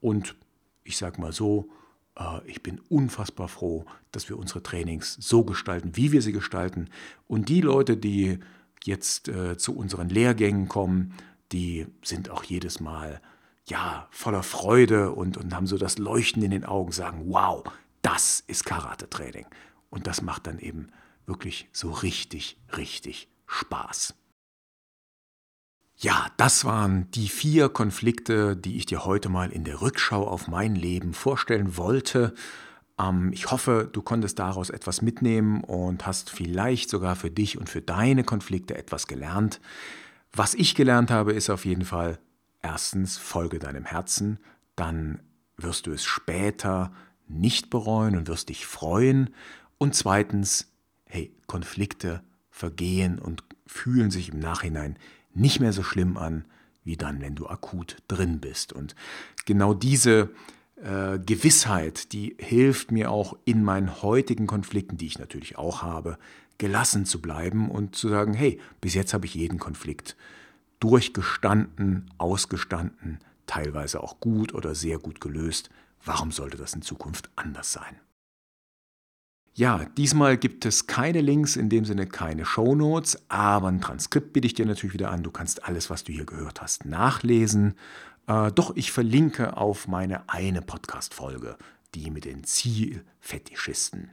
Und 0.00 0.36
ich 0.84 0.96
sage 0.96 1.20
mal 1.20 1.32
so, 1.32 1.70
äh, 2.16 2.40
ich 2.46 2.62
bin 2.62 2.80
unfassbar 2.88 3.48
froh, 3.48 3.84
dass 4.12 4.28
wir 4.28 4.38
unsere 4.38 4.62
Trainings 4.62 5.14
so 5.14 5.44
gestalten, 5.44 5.96
wie 5.96 6.12
wir 6.12 6.22
sie 6.22 6.32
gestalten. 6.32 6.88
Und 7.26 7.48
die 7.48 7.60
Leute, 7.60 7.96
die 7.96 8.38
jetzt 8.84 9.28
äh, 9.28 9.56
zu 9.56 9.76
unseren 9.76 10.08
Lehrgängen 10.08 10.68
kommen, 10.68 11.14
die 11.52 11.86
sind 12.02 12.30
auch 12.30 12.44
jedes 12.44 12.80
Mal 12.80 13.20
ja 13.66 14.06
voller 14.10 14.42
Freude 14.42 15.12
und, 15.12 15.36
und 15.36 15.54
haben 15.54 15.66
so 15.66 15.78
das 15.78 15.98
Leuchten 15.98 16.42
in 16.42 16.50
den 16.50 16.64
Augen, 16.64 16.92
sagen, 16.92 17.24
wow, 17.26 17.64
das 18.02 18.44
ist 18.46 18.64
Karate-Training. 18.64 19.46
Und 19.88 20.06
das 20.06 20.20
macht 20.20 20.46
dann 20.46 20.58
eben 20.58 20.88
wirklich 21.26 21.68
so 21.72 21.90
richtig, 21.90 22.58
richtig 22.76 23.28
Spaß. 23.46 24.14
Ja, 25.96 26.26
das 26.36 26.64
waren 26.64 27.10
die 27.12 27.28
vier 27.28 27.68
Konflikte, 27.68 28.56
die 28.56 28.76
ich 28.76 28.86
dir 28.86 29.04
heute 29.04 29.28
mal 29.28 29.50
in 29.50 29.64
der 29.64 29.80
Rückschau 29.80 30.26
auf 30.26 30.48
mein 30.48 30.74
Leben 30.74 31.14
vorstellen 31.14 31.76
wollte. 31.76 32.34
Ähm, 32.98 33.32
ich 33.32 33.50
hoffe, 33.50 33.88
du 33.92 34.02
konntest 34.02 34.38
daraus 34.38 34.70
etwas 34.70 35.02
mitnehmen 35.02 35.62
und 35.62 36.06
hast 36.06 36.30
vielleicht 36.30 36.90
sogar 36.90 37.16
für 37.16 37.30
dich 37.30 37.58
und 37.58 37.68
für 37.68 37.80
deine 37.80 38.24
Konflikte 38.24 38.76
etwas 38.76 39.06
gelernt. 39.06 39.60
Was 40.32 40.54
ich 40.54 40.74
gelernt 40.74 41.10
habe, 41.10 41.32
ist 41.32 41.48
auf 41.48 41.64
jeden 41.64 41.84
Fall, 41.84 42.18
erstens, 42.60 43.16
folge 43.16 43.60
deinem 43.60 43.84
Herzen, 43.84 44.40
dann 44.74 45.20
wirst 45.56 45.86
du 45.86 45.92
es 45.92 46.04
später 46.04 46.92
nicht 47.28 47.70
bereuen 47.70 48.16
und 48.16 48.26
wirst 48.26 48.48
dich 48.48 48.66
freuen. 48.66 49.30
Und 49.78 49.94
zweitens, 49.94 50.73
hey, 51.14 51.32
Konflikte 51.46 52.22
vergehen 52.50 53.20
und 53.20 53.44
fühlen 53.68 54.10
sich 54.10 54.30
im 54.30 54.40
Nachhinein 54.40 54.98
nicht 55.32 55.60
mehr 55.60 55.72
so 55.72 55.84
schlimm 55.84 56.16
an, 56.16 56.44
wie 56.82 56.96
dann, 56.96 57.20
wenn 57.20 57.36
du 57.36 57.46
akut 57.46 57.98
drin 58.08 58.40
bist. 58.40 58.72
Und 58.72 58.96
genau 59.46 59.74
diese 59.74 60.30
äh, 60.82 61.20
Gewissheit, 61.20 62.12
die 62.12 62.34
hilft 62.38 62.90
mir 62.90 63.12
auch 63.12 63.36
in 63.44 63.62
meinen 63.62 64.02
heutigen 64.02 64.48
Konflikten, 64.48 64.96
die 64.96 65.06
ich 65.06 65.20
natürlich 65.20 65.56
auch 65.56 65.82
habe, 65.82 66.18
gelassen 66.58 67.06
zu 67.06 67.22
bleiben 67.22 67.70
und 67.70 67.94
zu 67.94 68.08
sagen, 68.08 68.34
hey, 68.34 68.60
bis 68.80 68.94
jetzt 68.94 69.14
habe 69.14 69.26
ich 69.26 69.36
jeden 69.36 69.60
Konflikt 69.60 70.16
durchgestanden, 70.80 72.10
ausgestanden, 72.18 73.20
teilweise 73.46 74.02
auch 74.02 74.18
gut 74.18 74.52
oder 74.52 74.74
sehr 74.74 74.98
gut 74.98 75.20
gelöst. 75.20 75.70
Warum 76.04 76.32
sollte 76.32 76.56
das 76.56 76.74
in 76.74 76.82
Zukunft 76.82 77.30
anders 77.36 77.72
sein? 77.72 78.00
Ja, 79.56 79.84
diesmal 79.96 80.36
gibt 80.36 80.64
es 80.64 80.88
keine 80.88 81.20
Links, 81.20 81.54
in 81.54 81.68
dem 81.68 81.84
Sinne 81.84 82.08
keine 82.08 82.44
Shownotes, 82.44 83.22
aber 83.28 83.68
ein 83.68 83.80
Transkript 83.80 84.32
biete 84.32 84.48
ich 84.48 84.54
dir 84.54 84.66
natürlich 84.66 84.94
wieder 84.94 85.12
an. 85.12 85.22
Du 85.22 85.30
kannst 85.30 85.64
alles, 85.64 85.90
was 85.90 86.02
du 86.02 86.12
hier 86.12 86.26
gehört 86.26 86.60
hast, 86.60 86.86
nachlesen. 86.86 87.74
Äh, 88.26 88.50
doch 88.50 88.74
ich 88.74 88.90
verlinke 88.90 89.56
auf 89.56 89.86
meine 89.86 90.28
eine 90.28 90.60
Podcast-Folge, 90.60 91.56
die 91.94 92.10
mit 92.10 92.24
den 92.24 92.42
Zielfetischisten. 92.42 94.10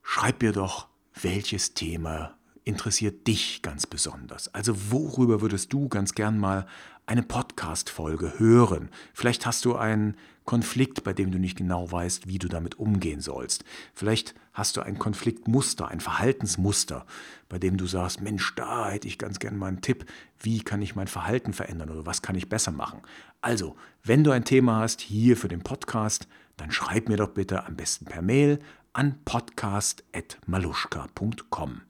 Schreib 0.02 0.42
mir 0.42 0.52
doch, 0.52 0.90
welches 1.22 1.74
Thema 1.74 2.36
interessiert 2.66 3.28
dich 3.28 3.62
ganz 3.62 3.88
besonders? 3.88 4.54
Also 4.54 4.92
worüber 4.92 5.42
würdest 5.42 5.74
du 5.74 5.90
ganz 5.90 6.14
gern 6.14 6.38
mal 6.38 6.68
eine 7.06 7.24
Podcast-Folge 7.24 8.40
hören. 8.40 8.90
Vielleicht 9.14 9.46
hast 9.46 9.66
du 9.66 9.76
einen 9.76 10.16
Konflikt, 10.46 11.04
bei 11.04 11.12
dem 11.14 11.32
du 11.32 11.40
nicht 11.40 11.58
genau 11.58 11.92
weißt, 11.92 12.28
wie 12.28 12.40
du 12.40 12.48
damit 12.48 12.80
umgehen 12.80 13.20
sollst. 13.22 13.64
Vielleicht 13.94 14.36
hast 14.54 14.78
du 14.78 14.82
ein 14.82 15.00
Konfliktmuster, 15.00 15.88
ein 15.88 16.00
Verhaltensmuster, 16.00 17.06
bei 17.50 17.58
dem 17.60 17.76
du 17.78 17.88
sagst, 17.88 18.22
Mensch, 18.22 18.56
da 18.56 18.90
hätte 18.90 19.08
ich 19.08 19.18
ganz 19.18 19.40
gern 19.40 19.58
mal 19.58 19.68
einen 19.68 19.82
Tipp, 19.82 20.06
wie 20.40 20.62
kann 20.62 20.82
ich 20.82 20.96
mein 20.96 21.08
Verhalten 21.08 21.54
verändern 21.54 21.90
oder 21.90 22.06
was 22.06 22.22
kann 22.22 22.36
ich 22.36 22.50
besser 22.50 22.72
machen. 22.72 23.02
Also, 23.42 23.76
wenn 24.04 24.24
du 24.24 24.32
ein 24.32 24.46
Thema 24.46 24.80
hast 24.80 25.02
hier 25.02 25.36
für 25.38 25.50
den 25.50 25.64
Podcast, 25.64 26.28
dann 26.58 26.72
schreib 26.72 27.10
mir 27.10 27.18
doch 27.18 27.30
bitte 27.30 27.66
am 27.66 27.76
besten 27.76 28.06
per 28.06 28.22
Mail 28.22 28.60
an 28.94 29.20
podcast.maluschka.com. 29.26 31.82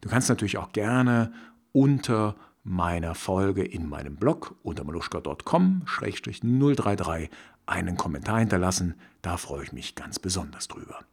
Du 0.00 0.08
kannst 0.08 0.28
natürlich 0.28 0.58
auch 0.58 0.72
gerne 0.72 1.32
unter 1.72 2.34
meiner 2.62 3.14
Folge 3.14 3.64
in 3.64 3.88
meinem 3.88 4.16
Blog 4.16 4.56
unter 4.62 4.84
maluschka.com-033 4.84 7.30
einen 7.66 7.96
Kommentar 7.96 8.40
hinterlassen. 8.40 8.94
Da 9.22 9.36
freue 9.36 9.62
ich 9.64 9.72
mich 9.72 9.94
ganz 9.94 10.18
besonders 10.18 10.66
drüber. 10.68 11.04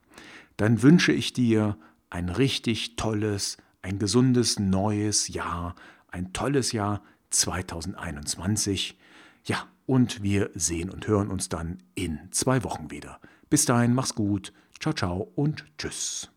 Dann 0.57 0.81
wünsche 0.81 1.11
ich 1.11 1.33
dir 1.33 1.77
ein 2.09 2.29
richtig 2.29 2.95
tolles, 2.95 3.57
ein 3.81 3.99
gesundes 3.99 4.59
neues 4.59 5.27
Jahr, 5.27 5.75
ein 6.09 6.31
tolles 6.33 6.71
Jahr 6.71 7.03
2021. 7.29 8.97
Ja, 9.43 9.67
und 9.85 10.23
wir 10.23 10.49
sehen 10.55 10.89
und 10.89 11.07
hören 11.07 11.29
uns 11.29 11.49
dann 11.49 11.83
in 11.95 12.19
zwei 12.31 12.63
Wochen 12.63 12.91
wieder. 12.91 13.19
Bis 13.49 13.65
dahin, 13.65 13.93
mach's 13.93 14.15
gut. 14.15 14.53
Ciao, 14.79 14.93
ciao 14.93 15.31
und 15.35 15.65
tschüss. 15.77 16.31